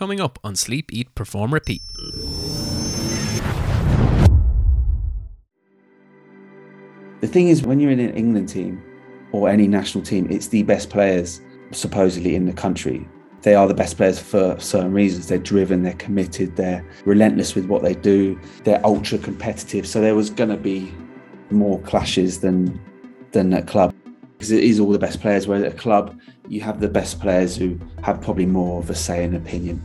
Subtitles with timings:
[0.00, 1.82] coming up on Sleep, Eat, Perform, Repeat.
[7.20, 8.82] The thing is, when you're in an England team
[9.32, 11.42] or any national team, it's the best players
[11.72, 13.06] supposedly in the country.
[13.42, 15.26] They are the best players for certain reasons.
[15.26, 19.86] They're driven, they're committed, they're relentless with what they do, they're ultra competitive.
[19.86, 20.90] So there was going to be
[21.50, 22.80] more clashes than
[23.32, 23.94] than at club
[24.40, 25.46] because it is all the best players.
[25.46, 26.18] Where at a club,
[26.48, 29.84] you have the best players who have probably more of a say and opinion.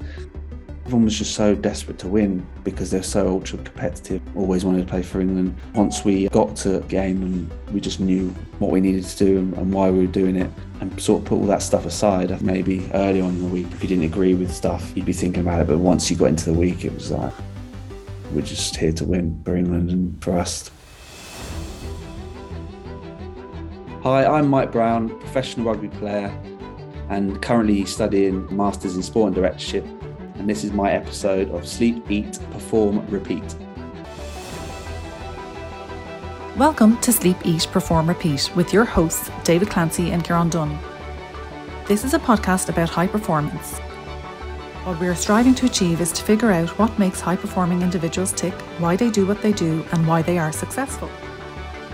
[0.85, 4.21] Everyone was just so desperate to win because they're so ultra competitive.
[4.33, 5.57] Always wanted to play for England.
[5.73, 8.29] Once we got to game and we just knew
[8.59, 10.49] what we needed to do and, and why we were doing it,
[10.79, 12.41] and sort of put all that stuff aside.
[12.41, 15.41] Maybe early on in the week, if you didn't agree with stuff, you'd be thinking
[15.41, 15.67] about it.
[15.67, 17.33] But once you got into the week, it was like
[18.31, 20.71] we're just here to win for England and for us.
[24.05, 26.27] Hi, I'm Mike Brown, professional rugby player
[27.09, 29.83] and currently studying Masters in Sport and Directorship.
[30.35, 33.55] And this is my episode of Sleep, Eat, Perform, Repeat.
[36.55, 40.77] Welcome to Sleep, Eat, Perform, Repeat with your hosts, David Clancy and Kieran Dunn.
[41.87, 43.79] This is a podcast about high performance.
[44.83, 48.33] What we are striving to achieve is to figure out what makes high performing individuals
[48.33, 51.09] tick, why they do what they do, and why they are successful.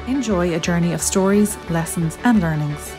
[0.07, 2.95] Enjoy a journey of stories, lessons, and learnings.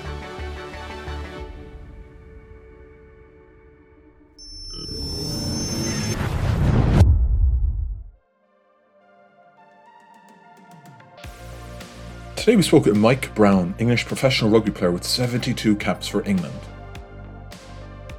[12.37, 16.55] Today we spoke with Mike Brown, English professional rugby player with 72 caps for England.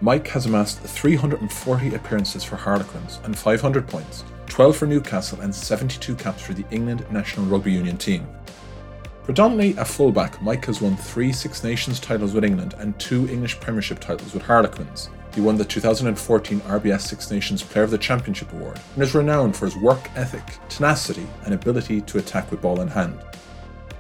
[0.02, 6.16] Mike has amassed 340 appearances for Harlequins and 500 points, 12 for Newcastle and 72
[6.16, 8.28] caps for the England National Rugby Union team.
[9.24, 13.58] Predominantly a fullback, Mike has won three Six Nations titles with England and two English
[13.62, 15.10] Premiership titles with Harlequins.
[15.34, 19.56] He won the 2014 RBS Six Nations Player of the Championship Award and is renowned
[19.56, 23.18] for his work ethic, tenacity, and ability to attack with ball in hand.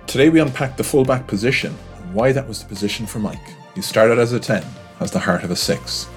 [0.07, 3.53] Today we unpack the fullback position and why that was the position for Mike.
[3.75, 4.61] He started as a 10,
[4.99, 6.07] has the heart of a 6.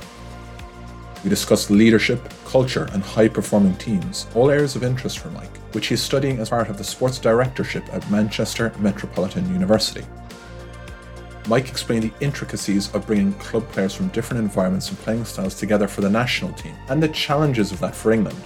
[1.22, 5.88] We discussed leadership, culture, and high performing teams, all areas of interest for Mike, which
[5.88, 10.04] he is studying as part of the sports directorship at Manchester Metropolitan University.
[11.48, 15.86] Mike explained the intricacies of bringing club players from different environments and playing styles together
[15.86, 18.38] for the national team, and the challenges of that for England.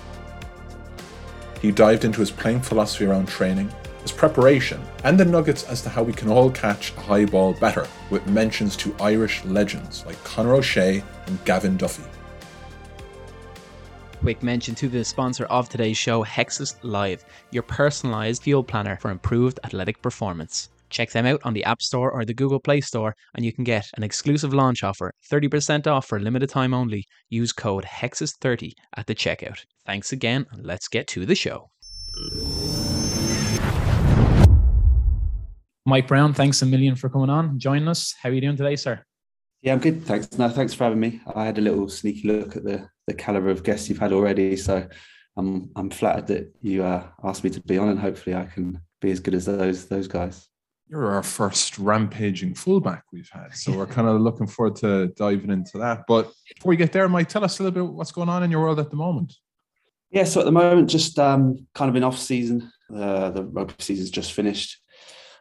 [1.60, 3.70] He dived into his playing philosophy around training,
[4.02, 7.52] his preparation, and the nuggets as to how we can all catch a high ball
[7.54, 12.04] better, with mentions to Irish legends like Conor O'Shea and Gavin Duffy.
[14.20, 19.10] Quick mention to the sponsor of today's show, Hexis Live, your personalized fuel planner for
[19.10, 20.68] improved athletic performance.
[20.90, 23.64] Check them out on the App Store or the Google Play Store, and you can
[23.64, 27.06] get an exclusive launch offer 30% off for limited time only.
[27.30, 29.64] Use code HEXIS30 at the checkout.
[29.86, 31.70] Thanks again, and let's get to the show.
[35.86, 38.14] Mike Brown, thanks a million for coming on, joining us.
[38.22, 39.02] How are you doing today, sir?
[39.62, 40.04] Yeah, I'm good.
[40.04, 40.38] Thanks.
[40.38, 41.20] No, thanks for having me.
[41.34, 44.56] I had a little sneaky look at the the caliber of guests you've had already,
[44.56, 44.86] so
[45.36, 48.80] I'm I'm flattered that you uh, asked me to be on, and hopefully I can
[49.00, 50.48] be as good as those those guys.
[50.88, 55.50] You're our first rampaging fullback we've had, so we're kind of looking forward to diving
[55.50, 56.04] into that.
[56.08, 58.50] But before we get there, Mike, tell us a little bit what's going on in
[58.50, 59.34] your world at the moment.
[60.10, 62.72] Yeah, so at the moment, just um, kind of in off season.
[62.92, 64.80] Uh, the rugby season's just finished.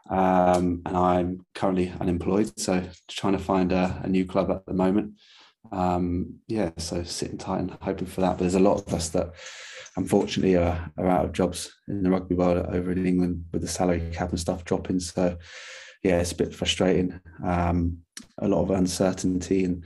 [0.10, 4.74] Um, and I'm currently unemployed, so trying to find a, a new club at the
[4.74, 5.14] moment.
[5.72, 8.32] Um, yeah, so sitting tight and hoping for that.
[8.32, 9.34] But there's a lot of us that
[9.98, 13.68] unfortunately are, are out of jobs in the rugby world over in England with the
[13.68, 15.00] salary cap and stuff dropping.
[15.00, 15.38] So
[16.04, 17.20] yeah, it's a bit frustrating.
[17.46, 18.00] Um,
[18.38, 19.84] a lot of uncertainty and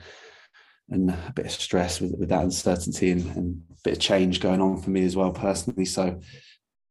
[0.89, 4.41] and a bit of stress with, with that uncertainty and, and a bit of change
[4.41, 5.85] going on for me as well personally.
[5.85, 6.19] So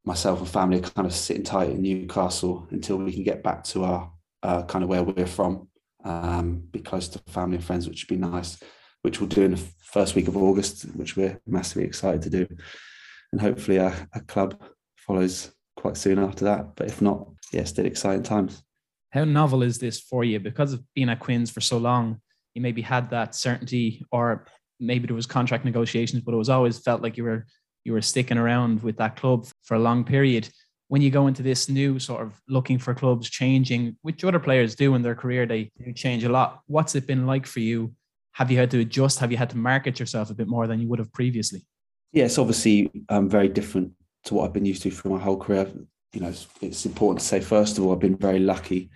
[0.04, 3.64] myself and family are kind of sitting tight in Newcastle until we can get back
[3.64, 5.68] to our uh, kind of where we're from,
[6.04, 8.60] um, be close to family and friends, which would be nice,
[9.02, 12.46] which we'll do in the first week of August, which we're massively excited to do.
[13.30, 14.60] And hopefully a, a club
[14.96, 16.74] follows quite soon after that.
[16.74, 18.62] But if not, yeah, still exciting times.
[19.10, 20.40] How novel is this for you?
[20.40, 22.20] Because of being at Quins for so long,
[22.54, 24.46] you maybe had that certainty, or
[24.80, 27.46] maybe there was contract negotiations, but it was always felt like you were
[27.84, 30.48] you were sticking around with that club for a long period.
[30.88, 34.74] When you go into this new sort of looking for clubs changing, which other players
[34.74, 36.60] do in their career, they do change a lot.
[36.66, 37.94] What's it been like for you?
[38.32, 39.18] Have you had to adjust?
[39.20, 41.64] Have you had to market yourself a bit more than you would have previously?
[42.12, 43.92] It's obviously um, very different
[44.24, 45.70] to what I've been used to for my whole career.
[46.12, 48.90] You know, it's, it's, important to say, first of all, I've been very lucky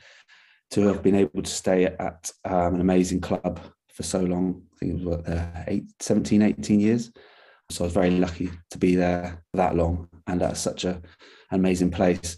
[0.73, 4.63] to have been able to stay at um, an amazing club for so long.
[4.75, 7.11] I think it was what, uh, eight, 17, 18 years.
[7.71, 11.01] So I was very lucky to be there that long and at such a,
[11.51, 12.37] an amazing place.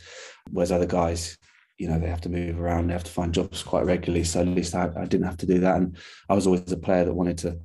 [0.50, 1.36] Whereas other guys,
[1.78, 4.24] you know, they have to move around, they have to find jobs quite regularly.
[4.24, 5.76] So at least I, I didn't have to do that.
[5.76, 5.96] And
[6.28, 7.58] I was always a player that wanted to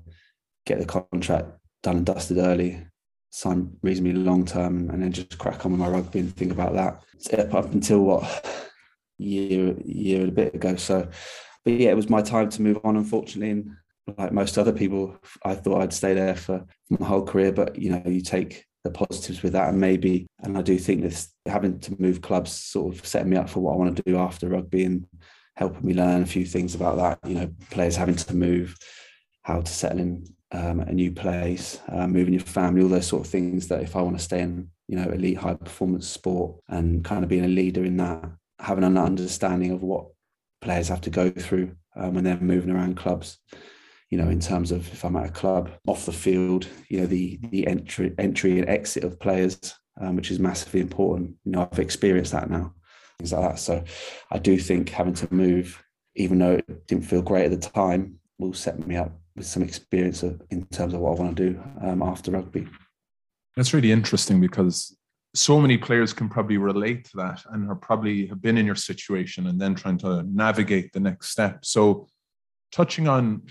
[0.65, 1.47] get the contract
[1.81, 2.85] done and dusted early,
[3.31, 6.73] sign reasonably long term, and then just crack on with my rugby and think about
[6.73, 7.01] that
[7.53, 8.69] up until what
[9.17, 10.75] year year and a bit ago.
[10.75, 11.07] So,
[11.63, 12.97] but yeah, it was my time to move on.
[12.97, 13.71] Unfortunately, and
[14.17, 17.51] like most other people, I thought I'd stay there for my whole career.
[17.51, 21.01] But you know, you take the positives with that, and maybe, and I do think
[21.01, 24.03] this having to move clubs sort of set me up for what I want to
[24.03, 25.07] do after rugby and
[25.55, 27.29] helping me learn a few things about that.
[27.29, 28.75] You know, players having to move,
[29.43, 33.25] how to settle in um, a new place, uh, moving your family, all those sort
[33.25, 36.57] of things that if I want to stay in, you know, elite high performance sport
[36.69, 38.23] and kind of being a leader in that,
[38.59, 40.07] having an understanding of what
[40.61, 43.39] players have to go through um, when they're moving around clubs.
[44.13, 47.07] You know, in terms of if I'm at a club off the field, you know,
[47.07, 51.35] the the entry entry and exit of players, um, which is massively important.
[51.45, 52.75] You know, I've experienced that now,
[53.17, 53.57] things like that.
[53.57, 53.83] So,
[54.29, 55.83] I do think having to move,
[56.13, 59.63] even though it didn't feel great at the time, will set me up with some
[59.63, 62.67] experience in terms of what I want to do um, after rugby.
[63.55, 64.95] That's really interesting because
[65.33, 68.75] so many players can probably relate to that and are probably have been in your
[68.75, 71.65] situation and then trying to navigate the next step.
[71.65, 72.09] So,
[72.71, 73.41] touching on,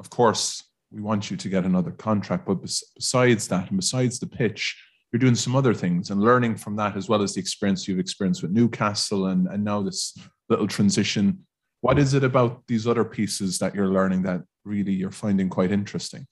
[0.00, 4.26] of course, we want you to get another contract, but besides that, and besides the
[4.26, 4.82] pitch,
[5.12, 7.98] you're doing some other things and learning from that as well as the experience you've
[7.98, 10.16] experienced with Newcastle and, and now this
[10.48, 11.46] little transition.
[11.80, 15.72] What is it about these other pieces that you're learning that really you're finding quite
[15.72, 16.26] interesting?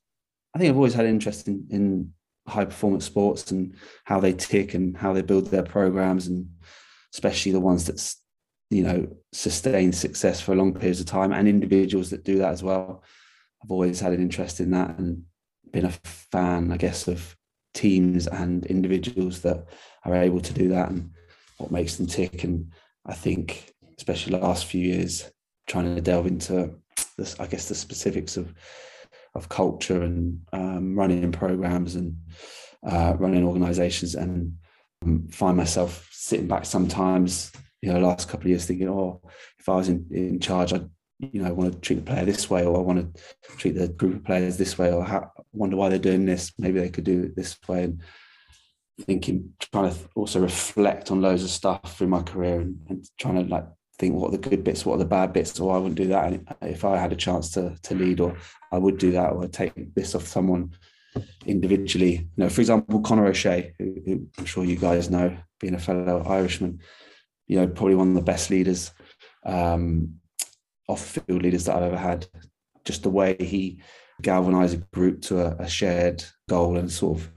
[0.55, 2.13] I think I've always had interest in, in
[2.47, 3.75] high performance sports and
[4.05, 6.49] how they tick and how they build their programs and
[7.13, 8.15] especially the ones that
[8.71, 12.63] you know sustain success for long periods of time and individuals that do that as
[12.63, 13.03] well
[13.63, 15.23] i've always had an interest in that and
[15.73, 15.91] been a
[16.31, 17.37] fan i guess of
[17.75, 19.67] teams and individuals that
[20.05, 21.11] are able to do that and
[21.59, 22.45] what makes them tick.
[22.45, 22.73] And
[23.07, 25.31] i think especially the last few years
[25.67, 26.75] trying to delve into
[27.17, 28.55] this i guess the specifics of
[29.35, 32.17] of culture and um, running programs and
[32.87, 34.57] uh, running organizations and
[35.03, 37.53] um, find myself sitting back sometimes
[37.83, 39.21] you know last couple of years thinking oh
[39.59, 42.25] if i was in, in charge i'd you know I want to treat the player
[42.25, 45.33] this way or i want to treat the group of players this way or how,
[45.53, 48.01] wonder why they're doing this maybe they could do it this way and
[49.01, 53.35] thinking trying to also reflect on loads of stuff through my career and, and trying
[53.35, 53.65] to like
[53.99, 56.07] think what are the good bits, what are the bad bits, or I wouldn't do
[56.09, 56.33] that.
[56.33, 58.37] And if I had a chance to to lead, or
[58.73, 60.73] I would do that, or I'd take this off someone
[61.47, 62.29] individually.
[62.37, 65.79] You know, for example, Conor O'Shea, who, who, I'm sure you guys know, being a
[65.79, 66.81] fellow Irishman,
[67.47, 68.93] you know, probably one of the best leaders,
[69.45, 70.15] um,
[70.89, 72.27] off-field leaders that I've ever had.
[72.85, 73.81] Just the way he
[74.23, 77.31] galvanized a group to a, a shared goal and sort of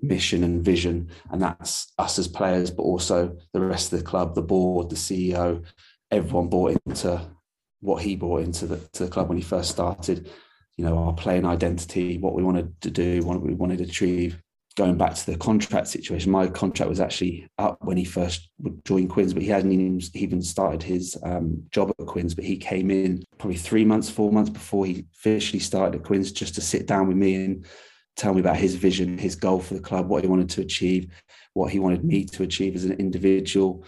[0.00, 4.34] mission and vision, and that's us as players, but also the rest of the club,
[4.34, 5.64] the board, the CEO,
[6.10, 7.20] everyone bought into
[7.80, 10.30] what he brought into the, the club when he first started.
[10.76, 14.40] You know, our playing identity, what we wanted to do, what we wanted to achieve.
[14.76, 18.50] Going back to the contract situation, my contract was actually up when he first
[18.84, 19.70] joined Quins, but he hadn't
[20.14, 22.34] even, started his um, job at Quins.
[22.34, 26.32] But he came in probably three months, four months before he officially started at Quins,
[26.32, 27.64] just to sit down with me and
[28.16, 31.08] tell me about his vision, his goal for the club, what he wanted to achieve,
[31.52, 33.84] what he wanted me to achieve as an individual,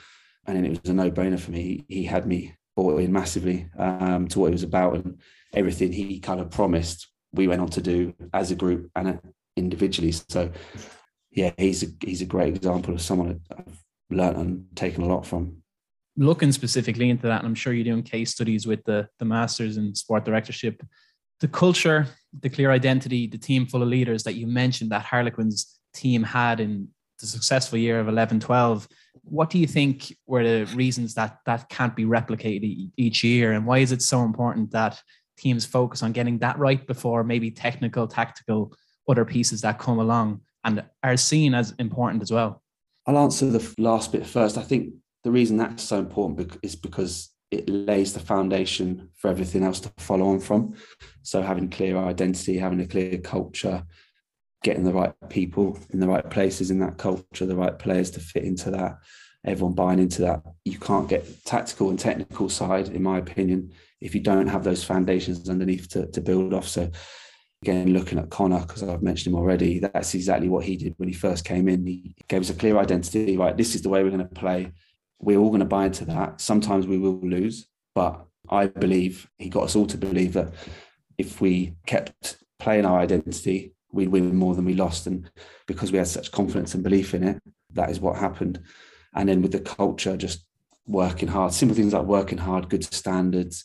[0.46, 1.84] and it was a no-brainer for me.
[1.88, 5.18] He, had me bought in massively um, to what it was about, and
[5.52, 9.18] everything he kind of promised, we went on to do as a group and
[9.56, 10.12] individually.
[10.12, 10.50] So,
[11.30, 15.26] yeah, he's a, he's a great example of someone I've learned and taken a lot
[15.26, 15.62] from.
[16.16, 19.76] Looking specifically into that, and I'm sure you're doing case studies with the the masters
[19.76, 20.82] in sport directorship.
[21.40, 22.06] The culture,
[22.40, 26.60] the clear identity, the team full of leaders that you mentioned that Harlequins team had
[26.60, 26.88] in
[27.20, 28.86] the successful year of 11 12
[29.22, 33.66] what do you think were the reasons that that can't be replicated each year and
[33.66, 35.00] why is it so important that
[35.36, 38.72] teams focus on getting that right before maybe technical tactical
[39.08, 42.62] other pieces that come along and are seen as important as well
[43.06, 44.92] i'll answer the last bit first i think
[45.24, 49.92] the reason that's so important is because it lays the foundation for everything else to
[49.98, 50.74] follow on from
[51.22, 53.84] so having clear identity having a clear culture
[54.66, 58.18] getting the right people in the right places in that culture, the right players to
[58.18, 58.98] fit into that,
[59.44, 60.42] everyone buying into that.
[60.64, 63.70] You can't get tactical and technical side, in my opinion,
[64.00, 66.66] if you don't have those foundations underneath to, to build off.
[66.66, 66.90] So
[67.66, 71.08] again, looking at Conor, because I've mentioned him already, that's exactly what he did when
[71.08, 71.84] he first came in.
[71.84, 73.56] He gave us a clear identity, right?
[73.56, 74.72] This is the way we're going to play.
[75.18, 76.40] We're all going to buy into that.
[76.40, 80.52] Sometimes we will lose, but I believe he got us all to believe that
[81.18, 85.08] if we kept playing our identity, we'd win more than we lost.
[85.08, 85.28] And
[85.66, 87.42] because we had such confidence and belief in it,
[87.72, 88.62] that is what happened.
[89.12, 90.46] And then with the culture, just
[90.86, 93.64] working hard, simple things like working hard, good standards.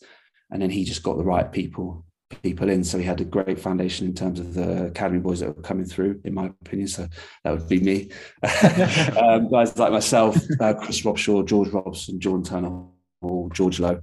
[0.50, 2.04] And then he just got the right people
[2.42, 2.84] people in.
[2.84, 5.86] So he had a great foundation in terms of the academy boys that were coming
[5.86, 6.88] through, in my opinion.
[6.88, 7.08] So
[7.44, 8.12] that would be me.
[9.18, 12.84] um, guys like myself, uh, Chris Robshaw, George Robson, Jordan Turner,
[13.22, 14.02] or George Lowe.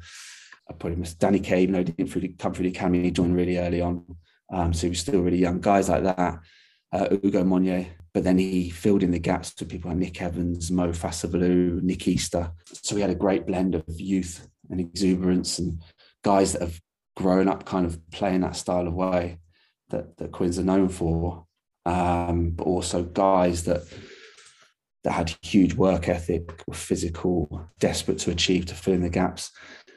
[0.68, 3.34] I probably missed Danny Care, you know, didn't really come through the academy, he joined
[3.34, 4.04] really early on.
[4.52, 5.60] Um, so he was still really young.
[5.60, 6.40] Guys like that,
[6.92, 10.70] uh, Ugo Monye, but then he filled in the gaps with people like Nick Evans,
[10.70, 12.50] Mo Fa'asavalu, Nick Easter.
[12.66, 15.82] So we had a great blend of youth and exuberance and
[16.22, 16.80] guys that have
[17.18, 19.40] grown up kind of playing that style of way
[19.90, 21.44] that, that Quins are known for.
[21.84, 23.82] Um, but also guys that
[25.02, 29.50] that had huge work ethic, were physical, desperate to achieve to fill in the gaps.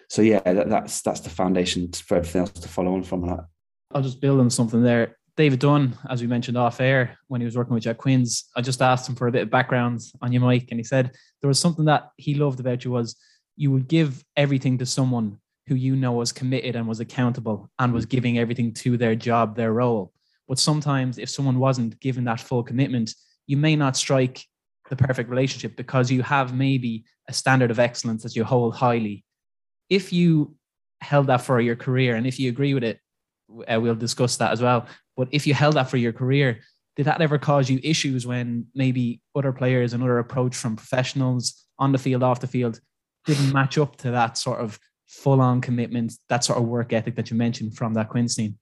[0.09, 3.27] So yeah, that, that's that's the foundation for everything else to follow on from.
[3.27, 3.45] That.
[3.93, 5.17] I'll just build on something there.
[5.37, 8.61] David Dunn, as we mentioned off air when he was working with Jack Quins, I
[8.61, 11.11] just asked him for a bit of background on you, Mike, and he said
[11.41, 13.15] there was something that he loved about you was
[13.55, 15.37] you would give everything to someone
[15.71, 19.55] who you know was committed and was accountable and was giving everything to their job,
[19.55, 20.11] their role.
[20.49, 23.15] But sometimes if someone wasn't given that full commitment,
[23.47, 24.43] you may not strike
[24.89, 29.23] the perfect relationship because you have maybe a standard of excellence that you hold highly.
[29.89, 30.57] If you
[30.99, 32.99] held that for your career and if you agree with it,
[33.73, 34.87] uh, we'll discuss that as well.
[35.15, 36.59] But if you held that for your career,
[36.97, 41.65] did that ever cause you issues when maybe other players and other approach from professionals
[41.79, 42.81] on the field, off the field,
[43.25, 44.77] didn't match up to that sort of
[45.11, 48.57] full on commitment, that sort of work ethic that you mentioned from that Quins team?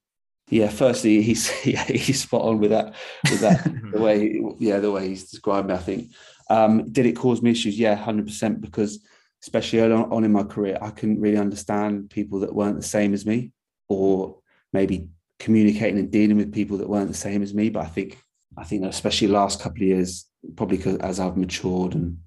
[0.48, 2.94] Yeah, firstly, he's yeah, he's spot on with that.
[3.30, 5.74] With that, the way yeah, the way he's described me.
[5.74, 6.10] I think
[6.50, 7.78] um, did it cause me issues?
[7.78, 8.60] Yeah, hundred percent.
[8.60, 8.98] Because
[9.42, 13.14] especially early on in my career, I couldn't really understand people that weren't the same
[13.14, 13.52] as me,
[13.88, 14.38] or
[14.72, 17.70] maybe communicating and dealing with people that weren't the same as me.
[17.70, 18.18] But I think
[18.58, 20.26] I think especially last couple of years,
[20.56, 22.18] probably as I've matured and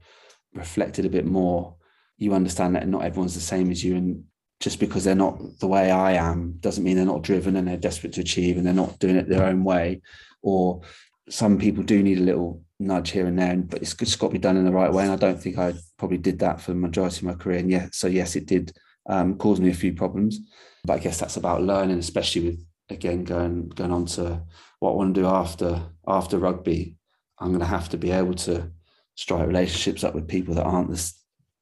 [0.53, 1.75] reflected a bit more,
[2.17, 4.23] you understand that not everyone's the same as you, and
[4.59, 7.77] just because they're not the way I am doesn't mean they're not driven and they're
[7.77, 10.01] desperate to achieve and they're not doing it their own way.
[10.41, 10.81] Or
[11.29, 14.33] some people do need a little nudge here and there, but it's just got to
[14.33, 15.03] be done in the right way.
[15.03, 17.59] And I don't think I probably did that for the majority of my career.
[17.59, 18.71] And yeah, so yes, it did
[19.09, 20.39] um, cause me a few problems.
[20.85, 24.43] But I guess that's about learning, especially with again going going on to
[24.79, 26.95] what I want to do after after rugby.
[27.39, 28.71] I'm going to have to be able to
[29.15, 31.13] strike relationships up with people that aren't the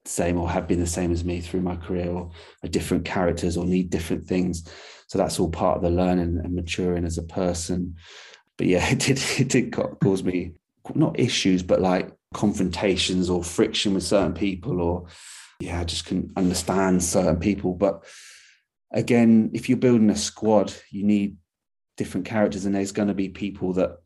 [0.06, 2.32] same or have been the same as me through my career or
[2.64, 4.68] are different characters or need different things.
[5.08, 7.96] So that's all part of the learning and maturing as a person.
[8.58, 10.54] But yeah, it did it did cause me
[10.96, 15.06] not issues, but like confrontations or friction with certain people or
[15.60, 17.74] yeah, I just couldn't understand certain people.
[17.76, 18.04] But
[18.92, 21.38] again, if you're building a squad, you need
[21.98, 23.98] different characters, and there's going to be people that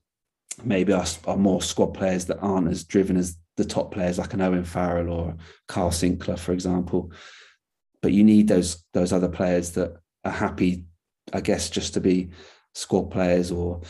[0.64, 4.34] maybe are, are more squad players that aren't as driven as the top players, like
[4.34, 5.36] an Owen Farrell or
[5.68, 7.12] Kyle Sinckler, for example.
[8.02, 10.86] But you need those those other players that are happy,
[11.34, 12.30] I guess, just to be
[12.74, 13.82] squad players or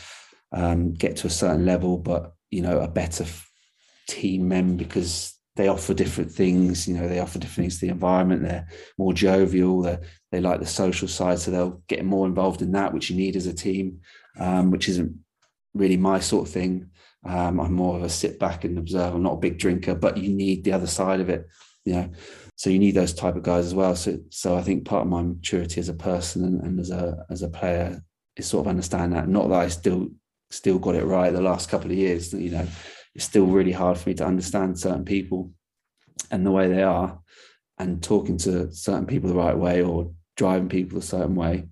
[0.51, 3.25] um, get to a certain level, but you know, a better
[4.07, 6.87] team men because they offer different things.
[6.87, 8.43] You know, they offer different things to the environment.
[8.43, 8.67] They're
[8.97, 9.81] more jovial.
[9.81, 9.97] They
[10.31, 13.35] they like the social side, so they'll get more involved in that, which you need
[13.35, 14.01] as a team,
[14.39, 15.17] um, which isn't
[15.73, 16.89] really my sort of thing.
[17.25, 19.13] Um, I'm more of a sit back and observe.
[19.13, 21.47] I'm not a big drinker, but you need the other side of it.
[21.83, 22.09] You know,
[22.55, 23.95] so you need those type of guys as well.
[23.95, 27.25] So so I think part of my maturity as a person and, and as a
[27.29, 28.01] as a player
[28.37, 29.27] is sort of understand that.
[29.27, 30.09] Not that I still
[30.51, 32.33] still got it right the last couple of years.
[32.33, 32.67] You know,
[33.15, 35.51] it's still really hard for me to understand certain people
[36.31, 37.19] and the way they are
[37.77, 41.67] and talking to certain people the right way or driving people a certain way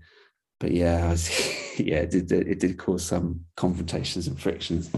[0.60, 1.30] but yeah was,
[1.80, 4.90] yeah it did, it did cause some confrontations and frictions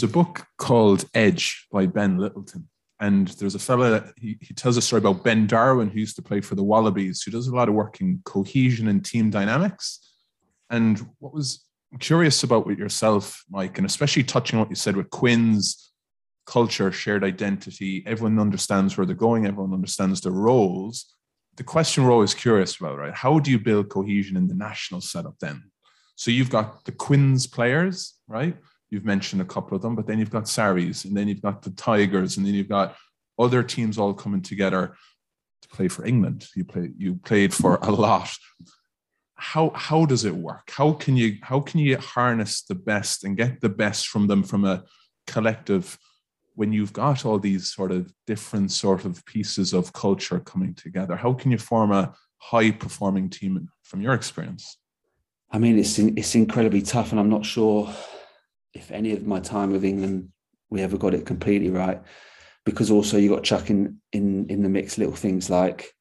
[0.00, 2.68] there's a book called edge by ben lyttleton
[3.00, 6.16] and there's a fella that he, he tells a story about ben darwin who used
[6.16, 9.30] to play for the wallabies who does a lot of work in cohesion and team
[9.30, 10.10] dynamics
[10.70, 11.64] and what was
[11.98, 15.92] curious about with yourself, Mike, and especially touching what you said with Quins,
[16.46, 18.04] culture, shared identity.
[18.06, 19.46] Everyone understands where they're going.
[19.46, 21.12] Everyone understands their roles.
[21.56, 23.12] The question we're always curious about, right?
[23.12, 25.70] How do you build cohesion in the national setup then?
[26.14, 28.56] So you've got the Quins players, right?
[28.90, 31.62] You've mentioned a couple of them, but then you've got Sarries, and then you've got
[31.62, 32.96] the Tigers, and then you've got
[33.38, 34.96] other teams all coming together
[35.62, 36.48] to play for England.
[36.54, 38.30] You play, you played for a lot.
[39.34, 40.70] How how does it work?
[40.70, 44.42] How can you how can you harness the best and get the best from them
[44.42, 44.84] from a
[45.26, 45.98] collective
[46.54, 51.16] when you've got all these sort of different sort of pieces of culture coming together?
[51.16, 54.76] How can you form a high performing team from your experience?
[55.50, 57.92] I mean, it's it's incredibly tough, and I'm not sure
[58.74, 60.30] if any of my time with England
[60.70, 62.00] we ever got it completely right,
[62.64, 65.92] because also you got chucking in in the mix little things like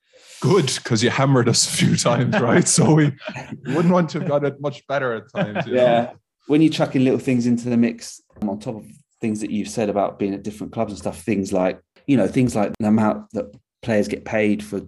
[0.41, 2.67] good because you hammered us a few times, right?
[2.67, 3.11] so we
[3.65, 5.65] wouldn't want to have got it much better at times.
[5.67, 6.13] yeah, know?
[6.47, 8.85] when you chuck in little things into the mix on top of
[9.21, 12.27] things that you've said about being at different clubs and stuff, things like you know
[12.27, 14.81] things like the amount that players get paid for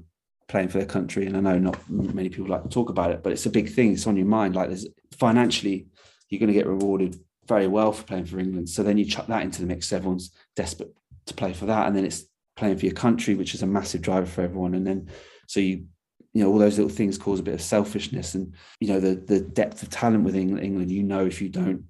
[0.52, 1.26] playing for their country.
[1.26, 3.72] And I know not many people like to talk about it, but it's a big
[3.72, 3.94] thing.
[3.94, 4.56] It's on your mind.
[4.56, 4.86] Like there's
[5.18, 5.88] financially,
[6.30, 7.18] you're going to get rewarded
[7.54, 8.70] very well for playing for England.
[8.70, 9.92] So then you chuck that into the mix.
[9.92, 10.94] Everyone's desperate
[11.28, 14.02] to play for that, and then it's playing for your country, which is a massive
[14.02, 14.76] driver for everyone.
[14.76, 15.10] And then
[15.48, 15.86] so you
[16.34, 19.16] you know all those little things cause a bit of selfishness and you know the
[19.16, 21.84] the depth of talent within england you know if you don't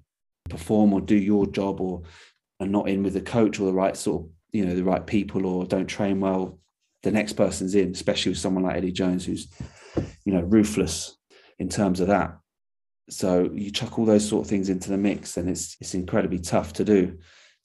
[0.50, 2.02] perform or do your job or
[2.58, 5.06] are not in with the coach or the right sort of you know the right
[5.06, 6.58] people or don't train well
[7.02, 9.48] the next person's in, especially with someone like Eddie Jones, who's,
[10.24, 11.16] you know, ruthless
[11.58, 12.38] in terms of that.
[13.12, 16.38] So you chuck all those sort of things into the mix, and it's it's incredibly
[16.38, 17.18] tough to do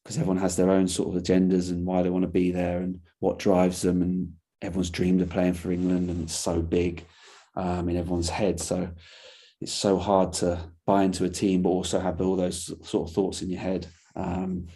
[0.03, 2.79] because everyone has their own sort of agendas and why they want to be there
[2.79, 7.05] and what drives them, and everyone's dreamed of playing for England, and it's so big
[7.55, 8.59] um, in everyone's head.
[8.59, 8.89] So
[9.61, 13.15] it's so hard to buy into a team, but also have all those sort of
[13.15, 13.87] thoughts in your head.
[14.15, 14.67] Um,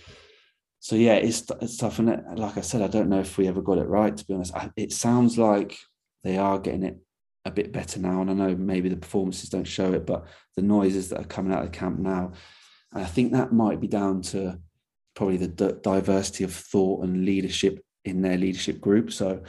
[0.79, 3.61] so yeah, it's it's tough, and like I said, I don't know if we ever
[3.61, 4.15] got it right.
[4.15, 5.77] To be honest, I, it sounds like
[6.23, 6.97] they are getting it
[7.45, 10.61] a bit better now, and I know maybe the performances don't show it, but the
[10.61, 12.33] noises that are coming out of the camp now,
[12.93, 14.59] and I think that might be down to
[15.15, 19.11] probably the diversity of thought and leadership in their leadership group.
[19.11, 19.41] So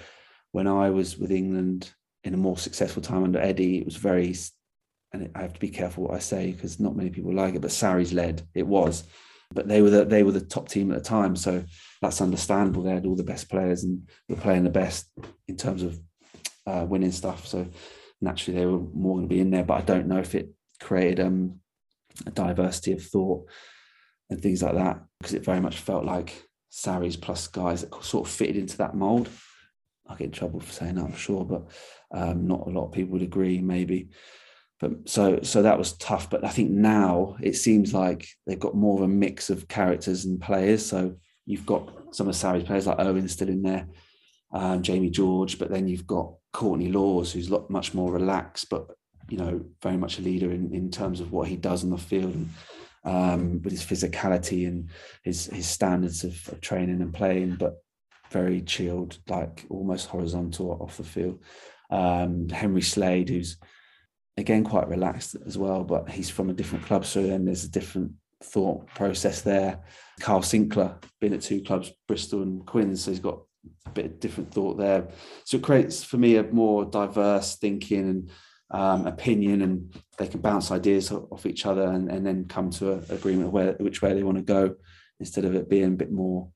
[0.52, 1.92] when I was with England
[2.24, 4.34] in a more successful time under Eddie, it was very,
[5.12, 7.60] and I have to be careful what I say because not many people like it,
[7.60, 8.46] but Sarries led.
[8.54, 9.04] It was
[9.54, 11.64] but they were the, they were the top team at the time, so
[12.00, 12.82] that's understandable.
[12.82, 15.10] They had all the best players and were playing the best
[15.48, 16.00] in terms of
[16.66, 17.46] uh, winning stuff.
[17.46, 17.68] So
[18.20, 19.64] naturally, they were more going to be in there.
[19.64, 20.50] But I don't know if it
[20.80, 21.60] created um,
[22.26, 23.48] a diversity of thought
[24.30, 28.26] and things like that because it very much felt like Sarries plus guys that sort
[28.26, 29.28] of fitted into that mold.
[30.08, 31.68] I get in trouble for saying that, I'm sure, but
[32.12, 34.08] um, not a lot of people would agree, maybe.
[34.80, 36.28] But so so that was tough.
[36.28, 40.24] But I think now it seems like they've got more of a mix of characters
[40.24, 40.84] and players.
[40.84, 43.86] So you've got some of Sarries players like Owen still in there,
[44.80, 48.86] Jamie George, but then you've got Courtney Lawes, who's much more relaxed, but
[49.28, 51.98] you know, very much a leader in, in terms of what he does on the
[51.98, 52.50] field and
[53.04, 54.90] um, with his physicality and
[55.24, 57.82] his his standards of, of, training and playing, but
[58.30, 61.40] very chilled, like almost horizontal off the field.
[61.90, 63.56] Um, Henry Slade, who's
[64.36, 67.70] again quite relaxed as well, but he's from a different club, so then there's a
[67.70, 68.12] different
[68.42, 69.80] thought process there.
[70.20, 73.40] Kyle Sinckler, been at two clubs, Bristol and Quins, so he's got
[73.86, 75.08] a bit of different thought there.
[75.44, 78.30] So it creates for me a more diverse thinking and
[78.70, 82.92] um, opinion, and they can bounce ideas off each other and, and then come to
[82.92, 84.74] an agreement of where which way they want to go,
[85.20, 86.48] instead of it being a bit more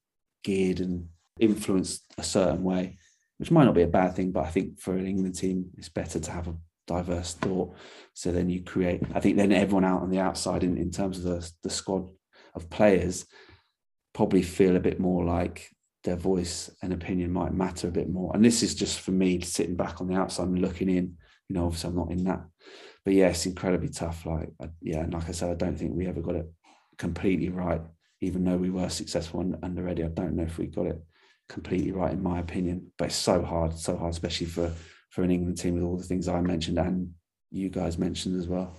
[0.42, 2.96] geared and influenced a certain way,
[3.38, 5.90] which might not be a bad thing, but I think for an England team, it's
[5.90, 6.54] better to have a
[6.86, 7.74] diverse thought.
[8.14, 11.18] So then you create, I think then everyone out on the outside in, in terms
[11.18, 12.10] of the, the squad
[12.54, 13.26] of players
[14.14, 15.70] probably feel a bit more like
[16.06, 18.30] their voice and opinion might matter a bit more.
[18.34, 21.16] And this is just for me sitting back on the outside and looking in,
[21.48, 22.44] you know, obviously I'm not in that,
[23.04, 24.24] but yeah, it's incredibly tough.
[24.24, 24.48] Like,
[24.80, 25.00] yeah.
[25.00, 26.50] And like I said, I don't think we ever got it
[26.96, 27.82] completely right,
[28.20, 30.04] even though we were successful under Eddie.
[30.04, 31.02] I don't know if we got it
[31.48, 34.72] completely right in my opinion, but it's so hard, so hard, especially for
[35.10, 37.12] for an England team with all the things I mentioned and
[37.50, 38.76] you guys mentioned as well.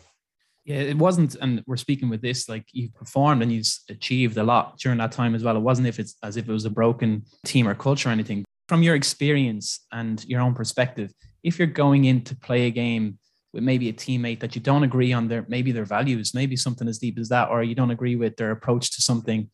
[0.67, 4.43] Yeah, it wasn't, and we're speaking with this like you performed and you've achieved a
[4.43, 5.55] lot during that time as well.
[5.55, 8.43] It wasn't if it's as if it was a broken team or culture or anything.
[8.67, 13.17] From your experience and your own perspective, if you're going in to play a game
[13.53, 16.89] with maybe a teammate that you don't agree on their maybe their values, maybe something
[16.89, 19.49] as deep as that, or you don't agree with their approach to something,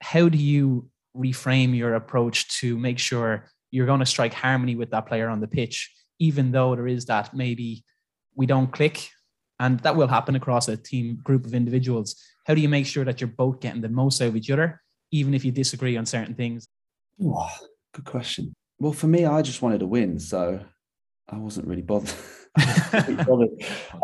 [0.00, 4.90] how do you reframe your approach to make sure you're going to strike harmony with
[4.92, 7.84] that player on the pitch even though there is that maybe
[8.34, 9.10] we don't click
[9.60, 12.16] and that will happen across a team group of individuals.
[12.46, 14.80] How do you make sure that you're both getting the most out of each other
[15.10, 16.66] even if you disagree on certain things?
[17.22, 17.48] Oh,
[17.92, 18.54] good question.
[18.78, 20.60] Well for me i just wanted to win so
[21.28, 21.82] i wasn't really
[23.26, 23.50] bothered,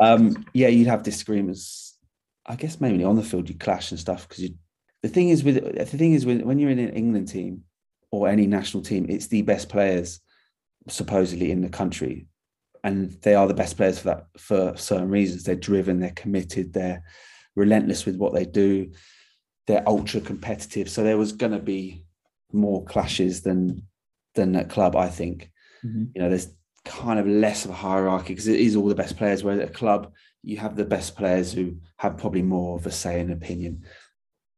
[0.01, 1.99] um, yeah you'd have disagreements
[2.47, 4.55] i guess mainly on the field you clash and stuff because you
[5.03, 7.63] the thing is with the thing is with, when you're in an england team
[8.11, 10.21] or any national team it's the best players
[10.89, 12.27] supposedly in the country
[12.85, 16.73] and they are the best players for that for certain reasons they're driven they're committed
[16.73, 17.03] they're
[17.57, 18.91] relentless with what they do
[19.67, 22.05] they're ultra competitive so there was going to be
[22.53, 23.83] more clashes than
[24.35, 25.51] than at club i think
[25.85, 26.05] mm-hmm.
[26.15, 26.49] you know there's
[26.85, 29.45] kind of less of a hierarchy because it is all the best players.
[29.45, 30.13] Whereas at a club,
[30.43, 33.85] you have the best players who have probably more of a say and opinion,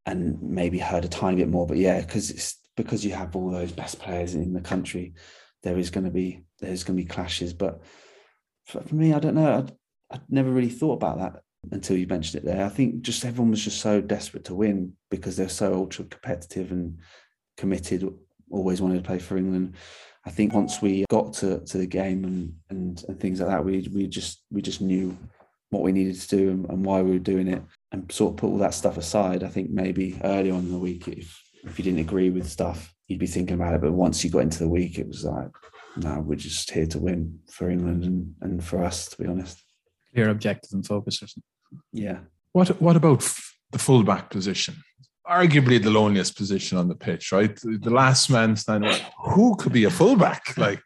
[0.07, 1.67] and maybe heard a tiny bit more.
[1.67, 5.15] But yeah, because it's because you have all those best players in the country,
[5.63, 7.53] there is going to be there's going to be clashes.
[7.53, 7.83] But
[8.67, 9.59] for, me, I don't know.
[9.59, 9.73] I'd,
[10.11, 12.65] I'd never really thought about that until you mentioned it there.
[12.65, 16.73] I think just everyone was just so desperate to win because they're so ultra competitive
[16.73, 16.99] and
[17.57, 18.09] committed,
[18.51, 19.75] always wanted to play for England.
[20.25, 23.65] I think once we got to, to the game and, and and things like that,
[23.65, 25.17] we we just we just knew
[25.71, 28.37] what we needed to do and, and why we were doing it and sort of
[28.37, 29.43] put all that stuff aside.
[29.43, 32.95] I think maybe early on in the week, if if you didn't agree with stuff,
[33.09, 33.81] you'd be thinking about it.
[33.81, 35.51] But once you got into the week, it was like,
[35.97, 39.63] no, we're just here to win for England and, and for us, to be honest.
[40.15, 41.43] Clear objective and focus or something.
[41.93, 42.21] Yeah.
[42.53, 44.77] What what about f- the fullback position?
[45.27, 47.55] Arguably the loneliest position on the pitch, right?
[47.57, 48.95] The the last man standing.
[49.25, 50.43] Who could be a fullback?
[50.57, 50.83] Like,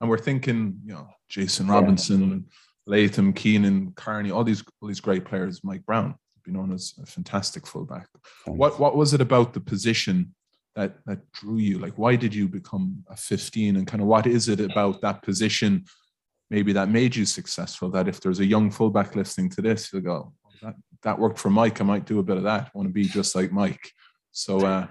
[0.00, 2.46] and we're thinking, you know, Jason Robinson,
[2.86, 5.62] Latham, Keenan, Kearney, all these all these great players.
[5.62, 6.14] Mike Brown,
[6.44, 8.08] be known as a fantastic fullback.
[8.46, 10.34] What what was it about the position
[10.76, 11.78] that that drew you?
[11.78, 13.76] Like, why did you become a 15?
[13.76, 15.84] And kind of what is it about that position,
[16.50, 17.90] maybe that made you successful?
[17.90, 21.38] That if there's a young fullback listening to this, you'll go, "Oh, that that worked
[21.38, 21.80] for Mike.
[21.80, 22.66] I might do a bit of that.
[22.66, 23.90] I want to be just like Mike.
[24.32, 24.86] So uh,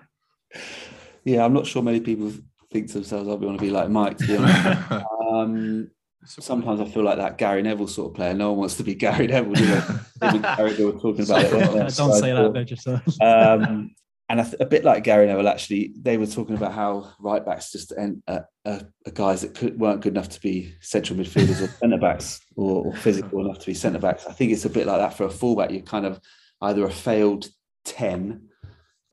[1.23, 2.31] Yeah, I'm not sure many people
[2.71, 5.05] think to themselves, I want to be like Mike, to be honest.
[5.31, 5.91] um,
[6.25, 8.33] sometimes I feel like that Gary Neville sort of player.
[8.33, 10.27] No one wants to be Gary Neville, do they?
[10.27, 11.51] Even Gary, they were talking about it.
[11.53, 11.73] weren't?
[11.73, 13.21] Don't So say I that thought- about yourself.
[13.21, 13.91] um,
[14.29, 17.91] and a bit like Gary Neville, actually, they were talking about how right backs just
[17.97, 18.81] end uh, uh,
[19.15, 22.93] guys that could, weren't good enough to be central midfielders or centre backs or, or
[22.93, 24.27] physical enough to be centre backs.
[24.27, 25.71] I think it's a bit like that for a fullback.
[25.71, 26.21] You're kind of
[26.61, 27.47] either a failed
[27.85, 28.49] 10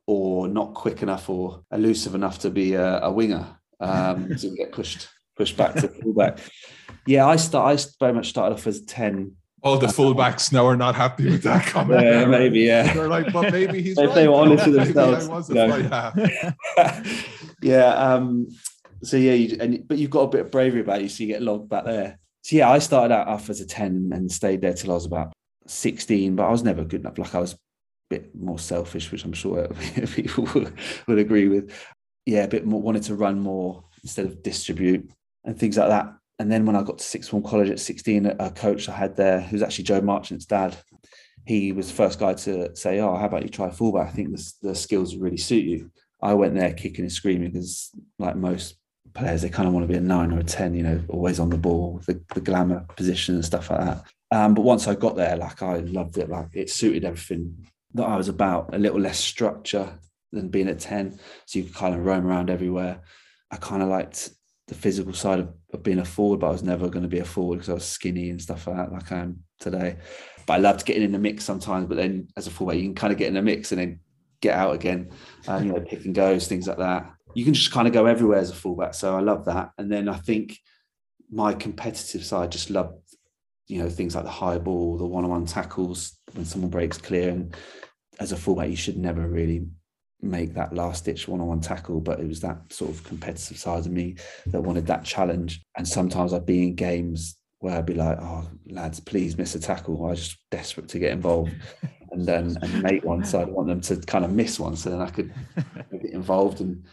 [0.07, 3.47] or not quick enough or elusive enough to be a, a winger
[3.81, 6.41] um, to get pushed pushed back to fullback.
[7.07, 7.81] Yeah, I start.
[7.81, 9.33] I very much started off as 10
[9.67, 12.03] all the fullbacks now are not happy with that comment.
[12.03, 12.93] Yeah, maybe, yeah.
[12.93, 14.15] They're like, but maybe he's If right.
[14.15, 15.89] they were honest with themselves, I was a you know.
[15.89, 17.57] fly half.
[17.63, 17.89] yeah.
[17.95, 18.49] Um,
[19.03, 21.29] so yeah, you, and but you've got a bit of bravery about you, so you
[21.29, 22.19] get logged back there.
[22.43, 25.07] So yeah, I started out off as a ten and stayed there till I was
[25.07, 25.33] about
[25.67, 27.19] sixteen, but I was never good enough.
[27.19, 27.59] Like I was a
[28.09, 29.69] bit more selfish, which I'm sure
[30.15, 30.73] people would,
[31.07, 31.73] would agree with.
[32.25, 35.11] Yeah, a bit more wanted to run more instead of distribute
[35.45, 36.15] and things like that.
[36.39, 39.17] And then when I got to sixth form college at 16, a coach I had
[39.17, 40.77] there, who's actually Joe Marchant's dad,
[41.47, 44.09] he was the first guy to say, "Oh, how about you try fullback?
[44.09, 48.37] I think the, skills really suit you." I went there kicking and screaming because, like
[48.37, 48.77] most
[49.15, 51.39] players, they kind of want to be a nine or a ten, you know, always
[51.39, 54.05] on the ball, the, the glamour position and stuff like that.
[54.33, 56.29] Um, but once I got there, like I loved it.
[56.29, 58.75] Like it suited everything that I was about.
[58.75, 59.99] A little less structure
[60.33, 63.03] than being at ten, so you could kind of roam around everywhere.
[63.53, 64.31] I kind of liked
[64.67, 67.19] the physical side of, of being a forward, but I was never going to be
[67.19, 69.97] a forward because I was skinny and stuff like that, like I am today.
[70.47, 71.87] But I loved getting in the mix sometimes.
[71.87, 74.01] But then as a fullback, you can kind of get in the mix and then
[74.41, 75.11] get out again,
[75.49, 77.11] um, you know, pick and goes, things like that.
[77.35, 78.95] You can just kind of go everywhere as a fullback.
[78.95, 79.71] So I love that.
[79.79, 80.59] And then I think
[81.31, 82.99] my competitive side just loved,
[83.67, 87.31] you know, things like the high ball, the one-on-one tackles when someone breaks clear.
[87.31, 87.55] And
[88.21, 89.67] as a fullback, you should never really
[90.23, 93.93] make that last ditch one-on-one tackle but it was that sort of competitive side of
[93.93, 95.63] me that wanted that challenge.
[95.77, 99.61] And sometimes I'd be in games where I'd be like oh lads please miss a
[99.61, 100.05] tackle.
[100.05, 101.53] I was just desperate to get involved.
[102.13, 104.91] And then and make one so I'd want them to kind of miss one so
[104.91, 105.35] then I could
[105.91, 106.61] get involved.
[106.61, 106.85] And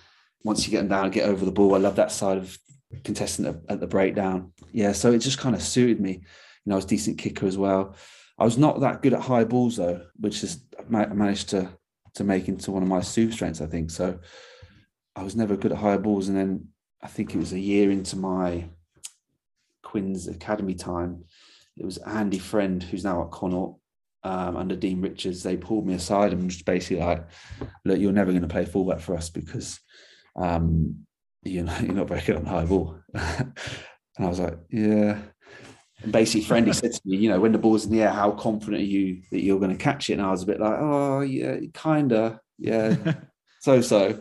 [0.44, 2.58] once you get them down get over the ball I love that side of
[3.04, 4.52] contestant at, at the breakdown.
[4.74, 6.12] Yeah so it just kind of suited me.
[6.14, 6.20] You
[6.66, 7.96] know I was a decent kicker as well.
[8.38, 11.70] I was not that good at high balls though which is I managed to
[12.16, 13.92] to make into one of my super strengths, I think.
[13.92, 14.20] So
[15.16, 16.28] I was never good at higher balls.
[16.28, 16.68] And then
[17.02, 18.66] I think it was a year into my
[19.82, 21.26] Quins Academy time.
[21.78, 23.80] It was Andy Friend, who's now at Connacht,
[24.24, 25.44] um, under Dean Richards.
[25.44, 27.28] They pulled me aside and just basically like,
[27.84, 29.80] look, you're never going to play fullback for us because
[30.36, 31.06] um,
[31.44, 33.00] you're, not, you're not very good on high ball.
[33.14, 33.54] and
[34.20, 35.20] I was like, yeah.
[36.04, 38.32] And basically, Friendly said to me, you know, when the ball's in the air, how
[38.32, 40.14] confident are you that you're going to catch it?
[40.14, 42.96] And I was a bit like, oh, yeah, kind of, yeah,
[43.62, 44.20] so so.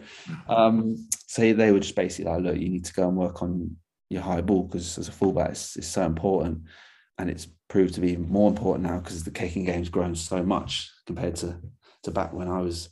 [0.49, 3.77] Um, so they were just basically like, look, you need to go and work on
[4.11, 6.63] your high ball because as a fullback, it's, it's so important.
[7.19, 10.43] And it's proved to be even more important now because the kicking game's grown so
[10.43, 11.59] much compared to,
[12.05, 12.91] to back when I was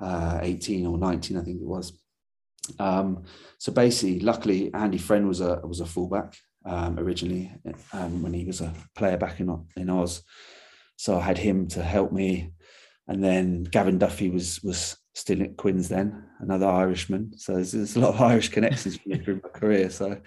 [0.00, 1.92] uh, 18 or 19, I think it was.
[2.78, 3.24] Um,
[3.58, 7.52] so basically, luckily, Andy Friend was a was a fullback um, originally
[7.92, 10.22] um, when he was a player back in in Oz.
[10.96, 12.52] So I had him to help me,
[13.08, 17.32] and then Gavin Duffy was was still at Quins then, another Irishman.
[17.38, 19.90] So there's, there's a lot of Irish connections through my career.
[19.90, 20.20] So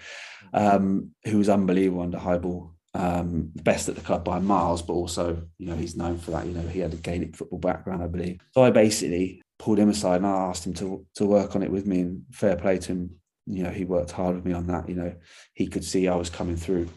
[0.54, 2.74] um, who was unbelievable under high ball.
[2.94, 6.46] Um, best at the club by miles, but also, you know, he's known for that.
[6.46, 8.40] You know, he had a Gaelic football background, I believe.
[8.54, 11.70] So I basically pulled him aside and I asked him to to work on it
[11.70, 13.17] with me and fair play to him.
[13.48, 14.88] You know, he worked hard with me on that.
[14.88, 15.14] You know,
[15.54, 16.88] he could see I was coming through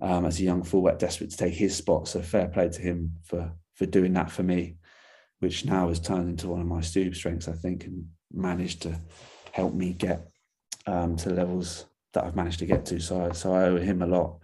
[0.00, 2.08] um, as a young fullback, desperate to take his spot.
[2.08, 4.76] So fair play to him for for doing that for me,
[5.38, 9.00] which now has turned into one of my strengths, I think, and managed to
[9.52, 10.28] help me get
[10.86, 13.00] um, to levels that I've managed to get to.
[13.00, 14.38] So, so I owe him a lot.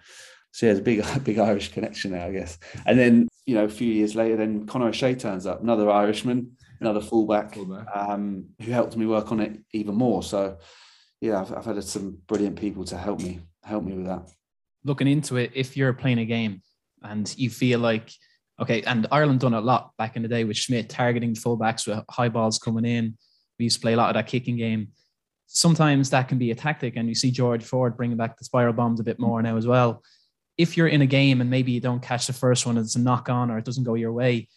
[0.52, 2.58] So yeah, there's a big, big Irish connection there, I guess.
[2.86, 6.52] And then, you know, a few years later, then Conor O'Shea turns up, another Irishman,
[6.80, 7.86] another fullback, fullback.
[7.94, 10.22] Um, who helped me work on it even more.
[10.22, 10.58] So,
[11.24, 14.30] yeah, I've, I've had some brilliant people to help me, help me with that.
[14.84, 16.62] Looking into it, if you're playing a game
[17.02, 18.10] and you feel like,
[18.60, 22.04] okay, and Ireland done a lot back in the day with Schmidt targeting fullbacks with
[22.10, 23.16] high balls coming in.
[23.58, 24.88] We used to play a lot of that kicking game
[25.46, 26.96] sometimes that can be a tactic.
[26.96, 29.66] And you see George Ford bringing back the spiral bombs a bit more now as
[29.66, 30.02] well.
[30.56, 33.00] If you're in a game and maybe you don't catch the first one, it's a
[33.00, 34.48] knock on or it doesn't go your way,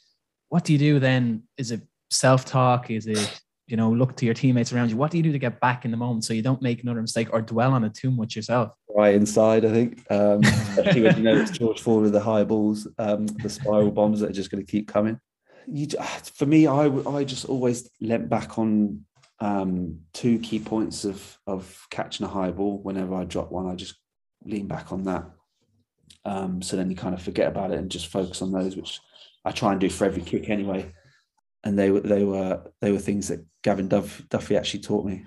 [0.50, 1.44] what do you do then?
[1.58, 2.90] Is it self talk?
[2.92, 4.98] Is it, you know, look to your teammates around you?
[4.98, 7.02] What do you do to get back in the moment so you don't make another
[7.02, 8.72] mistake or dwell on it too much yourself?
[8.90, 10.10] Right inside, I think.
[10.10, 13.92] Um, especially when you know it's George Ford with the high balls, um, the spiral
[13.92, 15.20] bombs that are just going to keep coming.
[15.68, 15.88] You,
[16.34, 19.06] for me, I, I just always leant back on
[19.40, 22.80] um, two key points of of catching a high ball.
[22.82, 23.96] Whenever I drop one, I just
[24.46, 25.26] lean back on that.
[26.24, 29.00] Um, so then you kind of forget about it and just focus on those, which
[29.46, 30.94] I try and do for every kick anyway.
[31.64, 35.26] And they were they were they were things that Gavin Duff, Duffy actually taught me.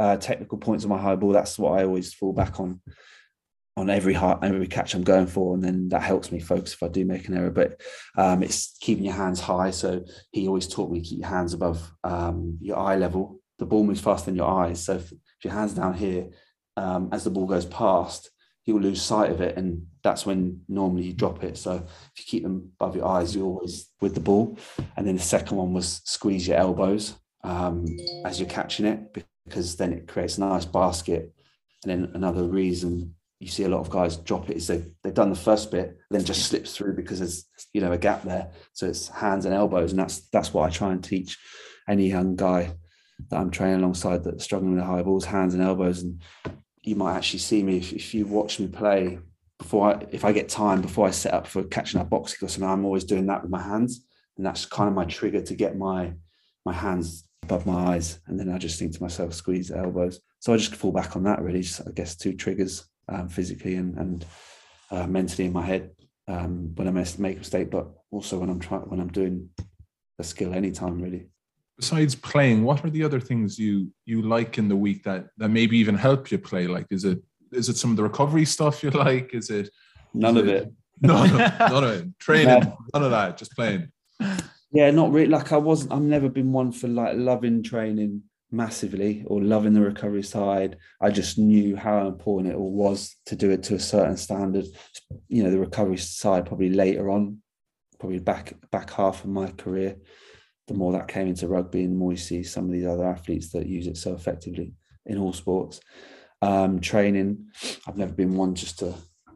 [0.00, 1.32] Uh, technical points on my high ball.
[1.32, 2.80] That's what I always fall back on
[3.78, 6.82] on every high, every catch I'm going for, and then that helps me focus if
[6.82, 7.50] I do make an error.
[7.50, 7.80] But
[8.16, 9.70] um, it's keeping your hands high.
[9.70, 13.40] So he always taught me to keep your hands above um, your eye level.
[13.58, 14.84] The ball moves faster than your eyes.
[14.84, 16.28] So if, if your hands down here,
[16.76, 18.30] um, as the ball goes past,
[18.64, 21.58] you'll lose sight of it, and that's when normally you drop it.
[21.58, 24.56] So if you keep them above your eyes, you're always with the ball.
[24.96, 27.84] And then the second one was squeeze your elbows um,
[28.24, 29.12] as you're catching it,
[29.44, 31.30] because then it creates a nice basket.
[31.84, 35.14] And then another reason you see a lot of guys drop it is they they've
[35.14, 37.44] done the first bit, then just slips through because there's
[37.74, 38.50] you know a gap there.
[38.72, 41.38] So it's hands and elbows, and that's that's what I try and teach
[41.86, 42.72] any young guy
[43.28, 46.02] that I'm training alongside that's struggling with high balls, hands and elbows.
[46.02, 46.22] And
[46.82, 49.18] you might actually see me if, if you watch me play
[49.58, 52.48] before I, if I get time before I set up for catching up boxing or
[52.48, 55.54] something, I'm always doing that with my hands, and that's kind of my trigger to
[55.54, 56.12] get my
[56.64, 60.20] my hands above my eyes, and then I just think to myself, squeeze elbows.
[60.40, 61.62] So I just fall back on that really.
[61.62, 64.26] Just I guess two triggers um, physically and, and
[64.90, 65.90] uh, mentally in my head
[66.28, 69.48] um, when I make a mistake, but also when I'm trying when I'm doing
[70.18, 71.28] a skill anytime really.
[71.76, 75.48] Besides playing, what are the other things you you like in the week that that
[75.48, 76.66] maybe even help you play?
[76.66, 77.20] Like, is it
[77.52, 79.34] is it some of the recovery stuff you like?
[79.34, 79.70] Is it
[80.14, 80.62] none is of it?
[80.64, 80.72] it?
[81.00, 82.06] No, no, none of it.
[82.18, 83.36] Training, none of that.
[83.36, 83.92] Just playing.
[84.72, 85.28] Yeah, not really.
[85.28, 85.92] Like I wasn't.
[85.92, 90.76] I've never been one for like loving training massively or loving the recovery side.
[91.00, 94.66] I just knew how important it all was to do it to a certain standard.
[95.28, 97.38] You know, the recovery side probably later on,
[98.00, 99.96] probably back back half of my career.
[100.66, 103.52] The more that came into rugby, and more you see some of these other athletes
[103.52, 104.74] that use it so effectively
[105.06, 105.80] in all sports.
[106.40, 107.48] Um, training,
[107.86, 108.94] I've never been one just to.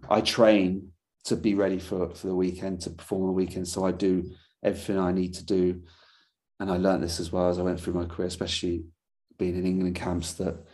[0.09, 0.93] I train
[1.25, 3.69] to be ready for for the weekend to perform on the weekend.
[3.69, 5.83] So I do everything I need to do
[6.63, 8.85] and I learned this as well as I went through my career, especially
[9.37, 10.65] being in England camps that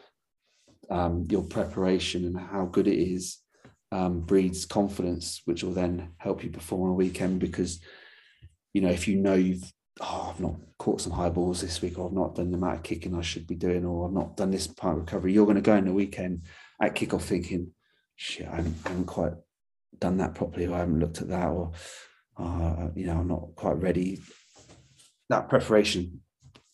[0.90, 3.38] um, your preparation and how good it is
[3.90, 7.40] um, breeds confidence, which will then help you perform on a weekend.
[7.40, 7.80] Because
[8.74, 11.98] you know, if you know you've oh, I've not caught some high balls this week,
[11.98, 14.37] or I've not done the amount of kicking I should be doing, or I've not
[14.37, 16.42] done this part of recovery, you're going to go in the weekend
[16.80, 17.72] at kickoff thinking,
[18.16, 19.32] shit, I haven't, I haven't quite
[19.98, 21.72] done that properly, or I haven't looked at that, or
[22.38, 24.20] uh, you know, I'm not quite ready.
[25.28, 26.20] That preparation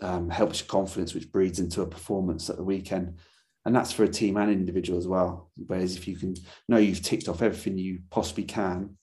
[0.00, 3.18] um, helps your confidence, which breeds into a performance at the weekend.
[3.64, 5.50] And that's for a team and individual as well.
[5.56, 6.34] Whereas if you can
[6.68, 8.98] know you've ticked off everything you possibly can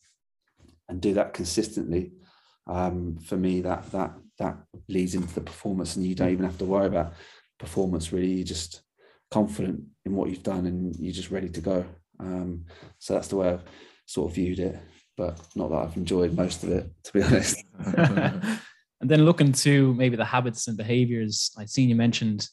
[0.88, 2.12] and do that consistently,
[2.72, 4.58] um, for me that that that
[4.88, 7.14] leads into the performance, and you don't even have to worry about
[7.60, 8.12] performance.
[8.12, 8.82] Really, you're just
[9.30, 11.86] confident in what you've done, and you're just ready to go.
[12.20, 12.66] Um,
[13.00, 13.64] so that's the way I've
[14.06, 14.80] sort of viewed it,
[15.18, 17.64] but not that I've enjoyed most of it, to be honest.
[19.02, 22.48] And then looking to maybe the habits and behaviors, I've seen you mentioned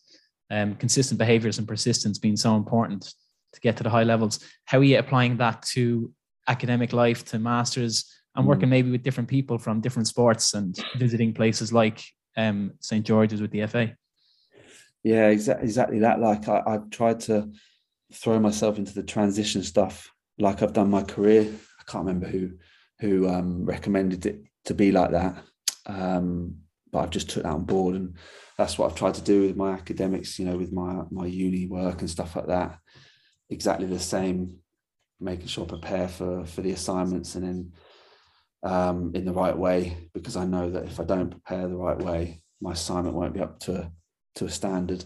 [0.51, 3.13] um, consistent behaviors and persistence being so important
[3.53, 4.41] to get to the high levels.
[4.65, 6.11] How are you applying that to
[6.49, 8.49] academic life, to masters, and mm.
[8.49, 12.03] working maybe with different people from different sports and visiting places like
[12.37, 13.97] um, St George's with the FA?
[15.03, 16.21] Yeah, exactly, exactly that.
[16.21, 17.51] Like I, I've tried to
[18.13, 21.43] throw myself into the transition stuff like I've done my career.
[21.43, 22.53] I can't remember who
[23.01, 25.43] who um, recommended it to be like that,
[25.87, 26.57] um,
[26.93, 28.15] but I've just took that on board, and
[28.57, 30.39] that's what I've tried to do with my academics.
[30.39, 32.79] You know, with my my uni work and stuff like that.
[33.51, 34.59] Exactly the same,
[35.21, 37.73] making sure I prepare for for the assignments and then
[38.63, 41.99] um, in the right way because I know that if I don't prepare the right
[41.99, 43.91] way, my assignment won't be up to
[44.37, 45.05] to a standard,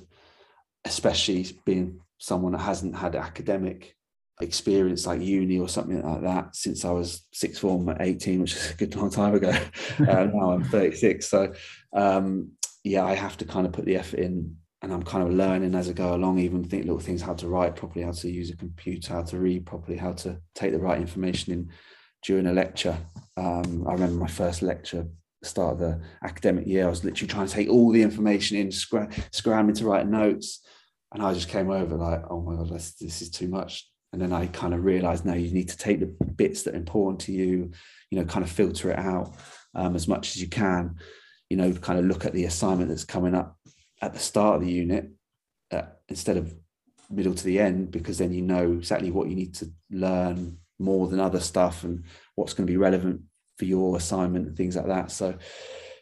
[0.85, 3.97] especially being someone that hasn't had academic
[4.41, 8.55] experience like uni or something like that since I was sixth form at 18, which
[8.55, 9.51] is a good long time ago.
[9.99, 11.29] uh, now I'm 36.
[11.29, 11.53] So
[11.93, 12.53] um,
[12.85, 15.75] yeah, I have to kind of put the effort in and I'm kind of learning
[15.77, 18.51] as I go along, even think little things, how to write properly, how to use
[18.51, 21.71] a computer, how to read properly, how to take the right information in
[22.23, 22.97] during a lecture.
[23.37, 25.07] Um, I remember my first lecture,
[25.43, 28.71] start of the academic year, I was literally trying to take all the information in,
[28.71, 30.65] scram- scrambling to write notes.
[31.13, 33.89] And I just came over like, oh my God, this, this is too much.
[34.13, 36.79] And then I kind of realized, no, you need to take the bits that are
[36.79, 37.71] important to you,
[38.11, 39.35] you know, kind of filter it out
[39.75, 40.97] um, as much as you can,
[41.51, 43.57] you know, kind of look at the assignment that's coming up
[44.01, 45.11] at the start of the unit
[45.71, 46.55] uh, instead of
[47.11, 51.09] middle to the end, because then you know exactly what you need to learn more
[51.09, 53.23] than other stuff and what's going to be relevant
[53.59, 55.11] for your assignment and things like that.
[55.11, 55.37] So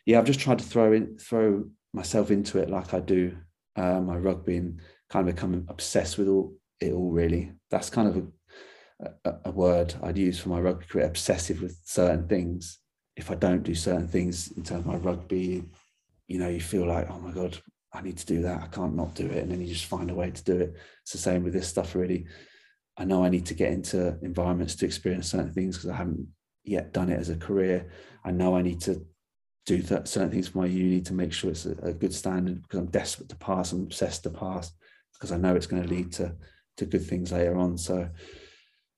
[0.07, 3.37] yeah, I've just tried to throw in throw myself into it like I do
[3.77, 7.53] uh, my rugby and kind of become obsessed with all it all really.
[7.71, 11.79] That's kind of a, a, a word I'd use for my rugby career, obsessive with
[11.85, 12.79] certain things.
[13.17, 15.65] If I don't do certain things in terms of my rugby,
[16.29, 17.59] you know, you feel like, oh my God,
[17.93, 18.63] I need to do that.
[18.63, 19.43] I can't not do it.
[19.43, 20.77] And then you just find a way to do it.
[21.03, 22.27] It's the same with this stuff, really.
[23.01, 26.29] I know I need to get into environments to experience certain things because I haven't
[26.65, 27.89] yet done it as a career.
[28.27, 29.07] I know I need to
[29.65, 32.61] do that, certain things for my uni to make sure it's a, a, good standard
[32.61, 33.73] because I'm desperate to pass.
[33.73, 34.73] I'm obsessed to pass
[35.15, 36.35] because I know it's going to lead to
[36.77, 37.79] to good things later on.
[37.79, 38.07] So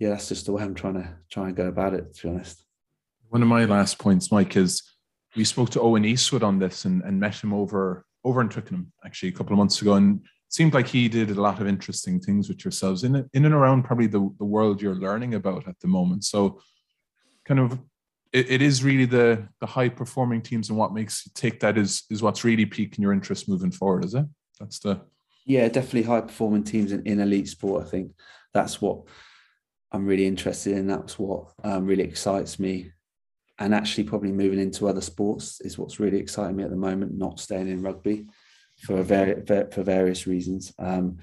[0.00, 2.12] yeah, that's just the way I'm trying to try and go about it.
[2.16, 2.64] To be honest.
[3.28, 4.82] One of my last points, Mike, is
[5.36, 8.92] we spoke to Owen Eastwood on this and, and met him over over in Twickenham
[9.04, 12.20] actually a couple of months ago, and seemed like he did a lot of interesting
[12.20, 15.80] things with yourselves in in and around probably the, the world you're learning about at
[15.80, 16.24] the moment.
[16.24, 16.60] So
[17.46, 17.78] kind of
[18.32, 21.78] it, it is really the the high performing teams and what makes you take that
[21.78, 24.26] is is what's really piquing your interest moving forward, is it?
[24.60, 25.00] That's the
[25.46, 27.84] yeah, definitely high performing teams in, in elite sport.
[27.84, 28.12] I think
[28.54, 29.02] that's what
[29.90, 30.86] I'm really interested in.
[30.86, 32.92] That's what um, really excites me.
[33.58, 37.16] And actually, probably moving into other sports is what's really exciting me at the moment.
[37.16, 38.26] Not staying in rugby
[38.82, 40.72] for for various reasons.
[40.78, 41.18] Um,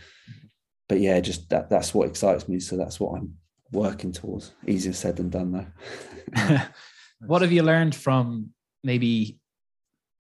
[0.87, 2.59] but yeah, just that that's what excites me.
[2.59, 3.35] So that's what I'm
[3.71, 4.53] working towards.
[4.65, 6.61] Easier said than done, though.
[7.25, 8.49] what have you learned from
[8.83, 9.37] maybe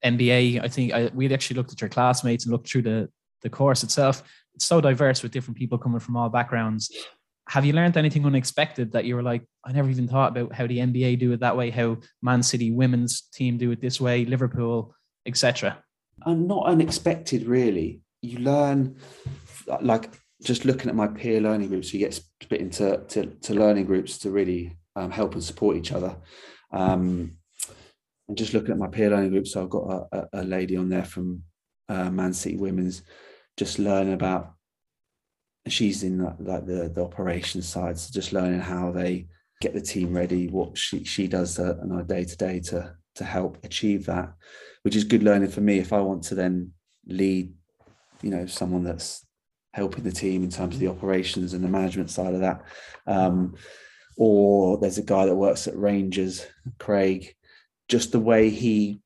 [0.03, 0.63] MBA?
[0.63, 3.09] I think I, we'd actually looked at your classmates and looked through the
[3.41, 4.21] the course itself.
[4.53, 6.91] It's so diverse with different people coming from all backgrounds.
[7.47, 10.67] Have you learned anything unexpected that you were like, I never even thought about how
[10.67, 14.25] the NBA do it that way, how Man City women's team do it this way,
[14.25, 14.93] Liverpool,
[15.25, 15.81] etc
[16.25, 18.01] and not unexpected really.
[18.21, 18.97] You learn
[19.81, 20.11] like
[20.43, 24.17] just looking at my peer learning groups you get split into to, to learning groups
[24.19, 26.15] to really um, help and support each other.
[26.71, 27.37] Um,
[28.29, 30.87] and just looking at my peer learning groups so i've got a, a lady on
[30.87, 31.43] there from
[31.89, 33.01] uh, man city women's
[33.57, 34.53] just learning about
[35.67, 39.27] she's in like the, the operations side so just learning how they
[39.61, 42.95] get the team ready what she, she does uh, on a day to day to
[43.15, 44.33] to help achieve that
[44.83, 46.71] which is good learning for me if I want to then
[47.05, 47.53] lead,
[48.21, 49.25] you know, someone that's
[49.73, 52.63] helping the team in terms of the operations and the management side of that.
[53.07, 53.55] Um,
[54.17, 56.45] or there's a guy that works at Rangers,
[56.77, 57.35] Craig,
[57.87, 58.99] just the way he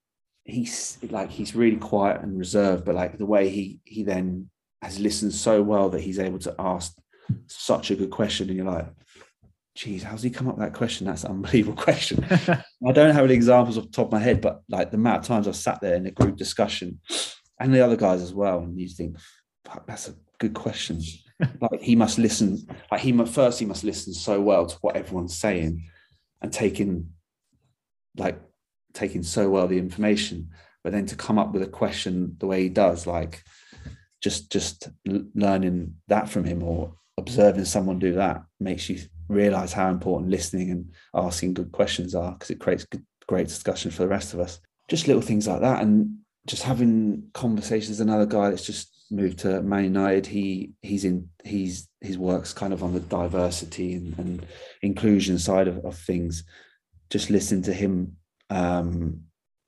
[0.45, 4.49] he's like he's really quiet and reserved, but like the way he he then
[4.81, 6.97] has listened so well that he's able to ask
[7.47, 8.87] such a good question, and you're like,
[9.75, 11.07] geez, how's he come up with that question?
[11.07, 12.25] That's an unbelievable question.
[12.87, 15.19] I don't have any examples off the top of my head, but like the amount
[15.19, 16.99] of times I've sat there in a group discussion
[17.59, 19.17] and the other guys as well, and you think,
[19.87, 21.01] that's a good question.
[21.61, 24.95] like he must listen, like he must, first he must listen so well to what
[24.95, 25.83] everyone's saying
[26.41, 27.09] and taking
[28.17, 28.39] like
[28.93, 30.49] taking so well the information,
[30.83, 33.43] but then to come up with a question the way he does, like
[34.21, 39.89] just just learning that from him or observing someone do that makes you realize how
[39.89, 44.07] important listening and asking good questions are because it creates good, great discussion for the
[44.07, 44.59] rest of us.
[44.89, 47.99] Just little things like that, and just having conversations.
[47.99, 50.25] Another guy that's just moved to Man United.
[50.25, 54.45] He he's in he's his works kind of on the diversity and, and
[54.81, 56.43] inclusion side of, of things.
[57.09, 58.17] Just listen to him.
[58.49, 59.21] Um,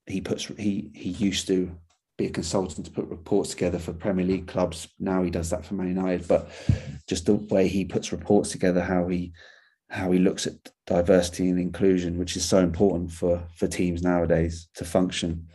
[0.05, 1.75] he puts he he used to
[2.17, 4.87] be a consultant to put reports together for Premier League clubs.
[4.99, 6.49] Now he does that for Man United, but
[7.07, 9.33] just the way he puts reports together, how he
[9.89, 10.53] how he looks at
[10.87, 15.47] diversity and inclusion, which is so important for for teams nowadays to function.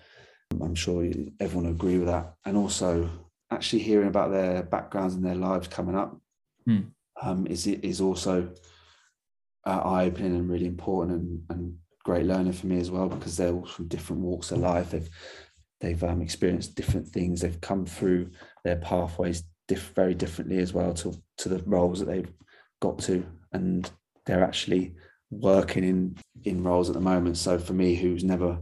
[0.60, 1.04] I'm sure
[1.38, 2.34] everyone will agree with that.
[2.44, 3.08] And also,
[3.50, 6.16] actually hearing about their backgrounds and their lives coming up
[6.66, 6.80] hmm.
[7.22, 8.50] um, is is also
[9.66, 13.36] uh, eye opening and really important and, and great learning for me as well because
[13.36, 14.90] they're all from different walks of life.
[14.90, 15.10] They've
[15.80, 17.40] they've um, experienced different things.
[17.40, 18.30] They've come through
[18.64, 22.32] their pathways diff- very differently as well to to the roles that they've
[22.80, 23.90] got to, and
[24.26, 24.94] they're actually
[25.30, 27.36] working in in roles at the moment.
[27.36, 28.58] So for me, who's never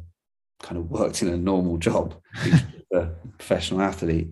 [0.62, 2.14] kind of worked in a normal job,
[2.92, 3.06] a
[3.38, 4.28] professional athlete,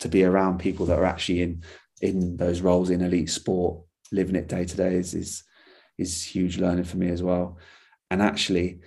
[0.00, 1.62] to be around people that are actually in
[2.00, 5.42] in those roles in elite sport, living it day to day is is
[5.98, 7.58] is huge learning for me as well.
[8.10, 8.80] And actually,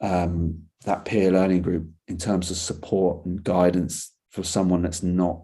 [0.00, 5.42] um, that peer learning group in terms of support and guidance for someone that's not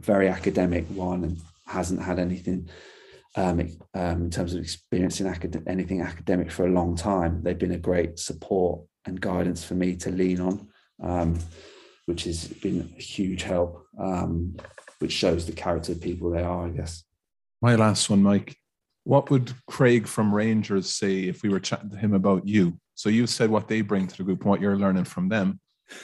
[0.00, 2.68] very academic one and hasn't had anything
[3.36, 3.60] um,
[3.94, 7.42] um, in terms of experiencing acad- anything academic for a long time.
[7.42, 10.68] They've been a great support and guidance for me to lean on,
[11.00, 11.38] um,
[12.06, 14.56] which has been a huge help, um,
[14.98, 17.04] which shows the character of people they are, I guess.
[17.62, 18.56] My last one, Mike.
[19.04, 22.80] What would Craig from Rangers say if we were chatting to him about you?
[22.94, 25.60] So you said what they bring to the group and what you're learning from them.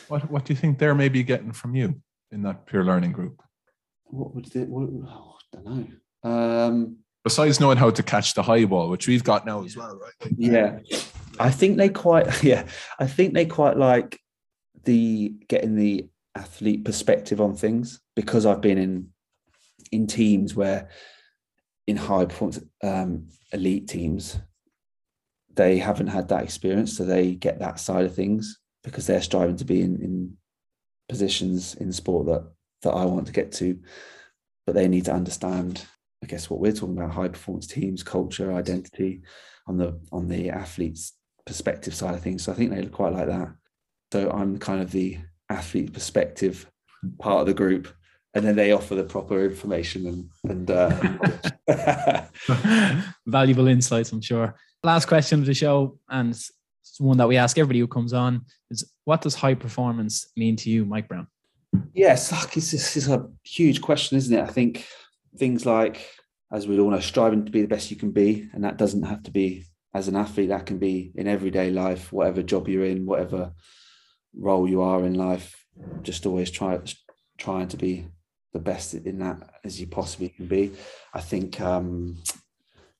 [0.08, 2.00] What what do you think they're maybe getting from you
[2.30, 3.42] in that peer learning group?
[4.04, 4.64] What would they?
[4.64, 5.64] What, oh, I don't
[6.24, 6.30] know.
[6.30, 9.98] Um, Besides knowing how to catch the high ball, which we've got now as well,
[9.98, 10.32] right?
[10.36, 10.78] Yeah,
[11.38, 12.42] I think they quite.
[12.42, 12.66] Yeah,
[12.98, 14.18] I think they quite like
[14.84, 19.08] the getting the athlete perspective on things because I've been in
[19.92, 20.88] in teams where
[21.86, 24.38] in high performance um, elite teams
[25.54, 29.56] they haven't had that experience so they get that side of things because they're striving
[29.56, 30.36] to be in, in
[31.08, 32.50] positions in sport that
[32.82, 33.78] that I want to get to
[34.66, 35.84] but they need to understand
[36.22, 39.22] I guess what we're talking about high performance teams culture identity
[39.66, 41.14] on the on the athletes
[41.46, 42.44] perspective side of things.
[42.44, 43.48] So I think they look quite like that.
[44.12, 45.18] So I'm kind of the
[45.48, 46.70] athlete perspective
[47.18, 47.88] part of the group
[48.34, 52.22] and then they offer the proper information and and uh,
[53.26, 54.54] valuable insights i'm sure.
[54.82, 56.38] Last question of the show and
[56.90, 60.56] it's one that we ask everybody who comes on is what does high performance mean
[60.56, 61.26] to you mike brown
[61.94, 64.86] yes this is a huge question isn't it i think
[65.36, 66.08] things like
[66.52, 69.04] as we all know striving to be the best you can be and that doesn't
[69.04, 69.64] have to be
[69.94, 73.52] as an athlete that can be in everyday life whatever job you're in whatever
[74.36, 75.64] role you are in life
[76.02, 76.78] just always try
[77.38, 78.06] trying to be
[78.52, 80.72] the best in that as you possibly can be.
[81.14, 82.22] I think um,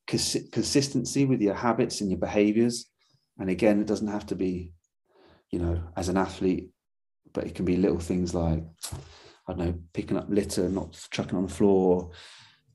[0.07, 2.87] cons- consistency with your habits and your behaviors.
[3.41, 4.73] And again, it doesn't have to be,
[5.51, 6.71] you know, as an athlete,
[7.33, 8.63] but it can be little things like,
[9.49, 12.11] I don't know, picking up litter, not chucking on the floor,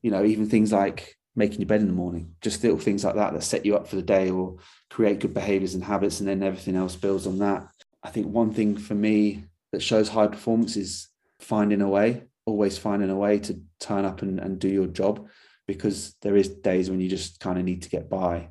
[0.02, 3.14] you know, even things like making your bed in the morning, just little things like
[3.14, 4.56] that that set you up for the day or
[4.90, 7.66] create good behaviors and habits, and then everything else builds on that.
[8.02, 11.08] I think one thing for me that shows high performance is
[11.38, 15.28] finding a way always finding a way to turn up and, and do your job
[15.66, 18.48] because there is days when you just kind of need to get by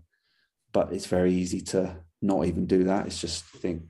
[0.74, 3.84] but it's very easy to not even do that it's just think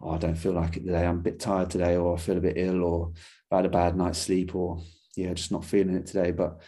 [0.00, 2.36] oh i don't feel like it today i'm a bit tired today or i feel
[2.36, 3.12] a bit ill or
[3.52, 4.80] I had a bad night's sleep or
[5.16, 6.60] yeah just not feeling it today but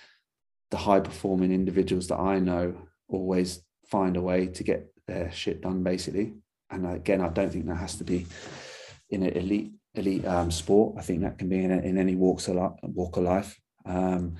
[0.70, 2.74] the high performing individuals that i know
[3.08, 6.34] always find a way to get their shit done basically
[6.70, 8.26] and again i don't think that has to be
[9.10, 10.96] in an elite elite um, sport.
[10.98, 13.60] I think that can be in, in any walks of life, walk of life.
[13.84, 14.36] Um,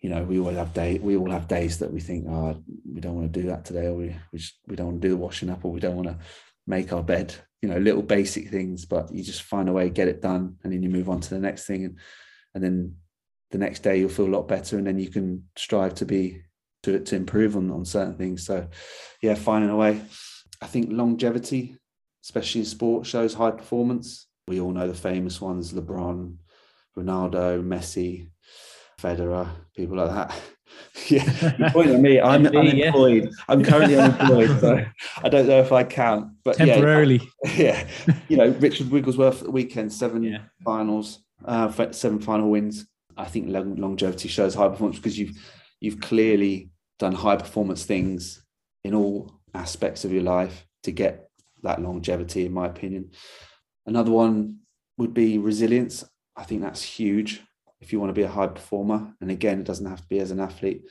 [0.00, 3.00] you know, we all have day we all have days that we think, oh, we
[3.00, 5.14] don't want to do that today, or we we, just, we don't want to do
[5.14, 6.18] the washing up, or we don't want to
[6.66, 7.34] make our bed.
[7.62, 10.72] You know, little basic things, but you just find a way, get it done, and
[10.72, 11.98] then you move on to the next thing, and
[12.54, 12.94] and then
[13.50, 16.42] the next day you'll feel a lot better, and then you can strive to be
[16.84, 18.46] to to improve on on certain things.
[18.46, 18.68] So,
[19.20, 20.00] yeah, finding a way.
[20.60, 21.76] I think longevity,
[22.24, 24.26] especially in sport, shows high performance.
[24.46, 26.36] We all know the famous ones LeBron,
[26.96, 28.28] Ronaldo, Messi,
[29.00, 30.40] Federer, people like that.
[31.08, 32.20] yeah, you point at me.
[32.20, 33.24] I'm unemployed.
[33.24, 33.30] Yeah.
[33.48, 34.84] I'm currently unemployed, so
[35.22, 36.32] I don't know if I count.
[36.44, 38.14] But temporarily, yeah, yeah.
[38.28, 40.38] you know, Richard Wigglesworth at the weekend, seven yeah.
[40.64, 42.86] finals, uh, seven final wins.
[43.16, 45.36] I think longevity shows high performance because you've
[45.80, 48.44] you've clearly done high performance things
[48.84, 51.30] in all aspects of your life to get
[51.62, 53.10] that longevity, in my opinion.
[53.86, 54.58] Another one
[54.96, 56.04] would be resilience.
[56.36, 57.42] I think that's huge
[57.80, 59.14] if you want to be a high performer.
[59.20, 60.82] And again, it doesn't have to be as an athlete.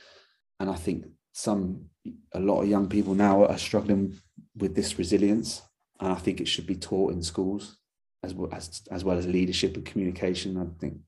[0.60, 1.86] And I think some,
[2.32, 4.18] a lot of young people now are struggling
[4.56, 5.62] with this resilience.
[6.00, 7.76] And I think it should be taught in schools
[8.22, 10.56] as well as, as well as leadership and communication.
[10.56, 10.98] I think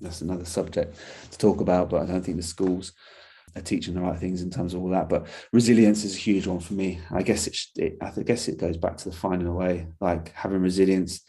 [0.00, 0.98] that's another subject
[1.30, 1.90] to talk about.
[1.90, 2.92] But I don't think the schools
[3.56, 5.08] are teaching the right things in terms of all that.
[5.08, 7.00] But resilience is a huge one for me.
[7.10, 9.88] I guess it, it I guess it goes back to the finding a way.
[10.00, 11.20] Like having resilience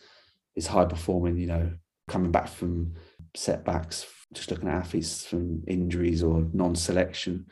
[0.56, 1.38] is high performing.
[1.38, 1.72] You know,
[2.08, 2.96] coming back from
[3.36, 7.46] setbacks, just looking at athletes from injuries or non-selection.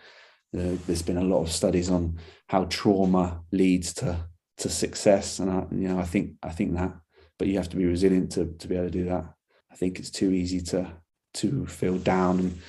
[0.51, 4.25] You know, there's been a lot of studies on how trauma leads to
[4.57, 6.93] to success, and I, you know, I think I think that.
[7.37, 9.33] But you have to be resilient to to be able to do that.
[9.71, 10.91] I think it's too easy to
[11.35, 12.59] to feel down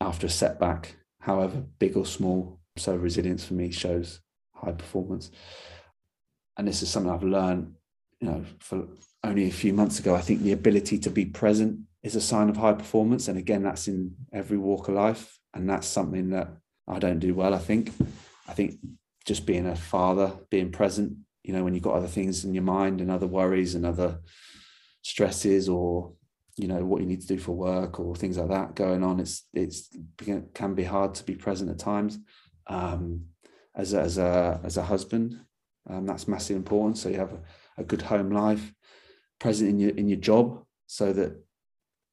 [0.00, 2.60] after a setback however big or small.
[2.76, 4.20] So resilience for me shows
[4.52, 5.30] high performance.
[6.56, 7.74] And this is something I've learned,
[8.20, 8.86] you know, for
[9.24, 10.14] only a few months ago.
[10.14, 13.26] I think the ability to be present is a sign of high performance.
[13.26, 15.38] And again, that's in every walk of life.
[15.54, 16.48] And that's something that
[16.86, 17.92] I don't do well, I think.
[18.46, 18.74] I think
[19.24, 22.62] just being a father, being present, you know, when you've got other things in your
[22.62, 24.20] mind and other worries and other
[25.02, 26.12] stresses or
[26.56, 29.20] you know what you need to do for work or things like that going on
[29.20, 29.88] it's it's
[30.26, 32.18] it can be hard to be present at times
[32.68, 33.22] um,
[33.74, 35.38] as a, as a as a husband
[35.90, 37.40] um, that's massively important so you have a,
[37.78, 38.72] a, good home life
[39.38, 41.43] present in your in your job so that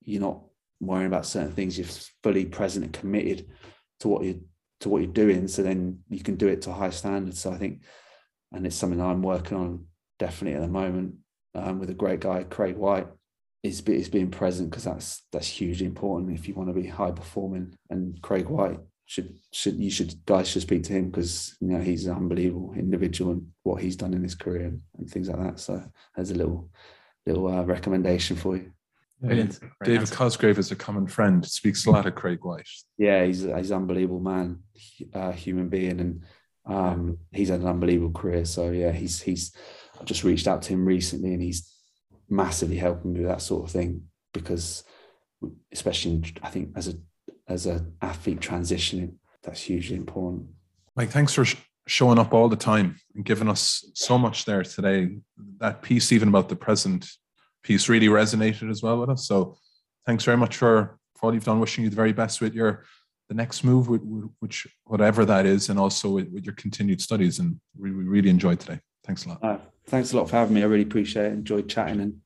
[0.03, 0.41] you're not
[0.79, 1.87] worrying about certain things you're
[2.23, 3.47] fully present and committed
[3.99, 4.41] to what you
[4.79, 7.57] to what you're doing so then you can do it to high standards so i
[7.57, 7.81] think
[8.51, 9.85] and it's something i'm working on
[10.17, 11.15] definitely at the moment
[11.53, 13.07] um, with a great guy craig white
[13.63, 17.11] is is being present because that's that's hugely important if you want to be high
[17.11, 17.75] performing.
[17.89, 21.79] And Craig White should should you should guys should speak to him because you know
[21.79, 25.39] he's an unbelievable individual and what he's done in his career and, and things like
[25.39, 25.59] that.
[25.59, 25.83] So
[26.15, 26.69] there's a little
[27.25, 28.71] little uh, recommendation for you.
[29.21, 29.59] Brilliant.
[29.83, 31.45] David Cosgrave is a common friend.
[31.45, 32.67] Speaks a lot of Craig White.
[32.97, 34.59] Yeah, he's he's an unbelievable man,
[35.13, 36.23] uh, human being, and
[36.65, 38.45] um, he's had an unbelievable career.
[38.45, 39.55] So yeah, he's he's.
[39.99, 41.71] I've just reached out to him recently, and he's
[42.31, 44.03] massively helping me with that sort of thing
[44.33, 44.83] because
[45.71, 46.93] especially in, I think as a
[47.47, 50.45] as a athlete transitioning that's hugely important
[50.95, 51.57] Mike thanks for sh-
[51.87, 55.09] showing up all the time and giving us so much there today
[55.57, 57.09] that piece even about the present
[57.63, 59.57] piece really resonated as well with us so
[60.05, 62.85] thanks very much for, for all you've done wishing you the very best with your
[63.29, 63.87] the next move
[64.39, 68.29] which whatever that is and also with, with your continued studies and we, we really
[68.29, 69.57] enjoyed today thanks a lot uh,
[69.87, 70.63] thanks a lot for having me.
[70.63, 71.33] I really appreciate it.
[71.33, 72.17] Enjoyed chatting and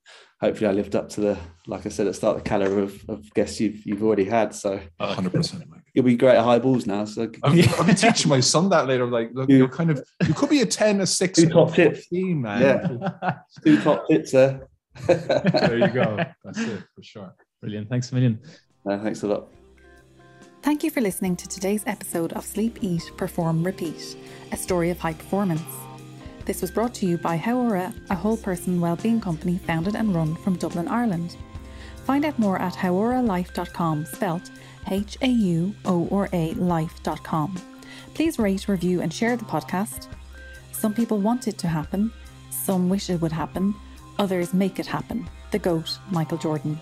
[0.42, 3.04] hopefully I lived up to the, like I said at the start, the caliber of,
[3.10, 4.54] of guests you've you've already had.
[4.54, 5.64] So 100%.
[5.94, 7.06] You'll be great at high balls now.
[7.06, 9.06] So I'm, I'm teaching my son that later.
[9.06, 11.74] Like, look, you, are kind of you could be a 10, a 6, two top
[11.74, 12.08] tips.
[12.12, 12.62] man.
[12.62, 13.32] Yeah.
[13.64, 14.68] Two top tips there.
[15.08, 16.18] There you go.
[16.44, 17.36] That's it for sure.
[17.62, 17.90] Brilliant.
[17.90, 18.40] Thanks a million.
[18.88, 19.48] Uh, thanks a lot.
[20.62, 24.18] Thank you for listening to today's episode of Sleep, Eat, Perform, Repeat,
[24.52, 25.62] a story of high performance.
[26.46, 30.36] This was brought to you by Hauora, a whole person wellbeing company founded and run
[30.36, 31.38] from Dublin, Ireland.
[32.06, 34.52] Find out more at hauoralife.com, spelt
[34.90, 37.56] H A U O R A life.com.
[38.14, 40.08] Please rate, review, and share the podcast.
[40.72, 42.12] Some people want it to happen,
[42.50, 43.74] some wish it would happen,
[44.20, 45.28] others make it happen.
[45.52, 46.80] The GOAT, Michael Jordan.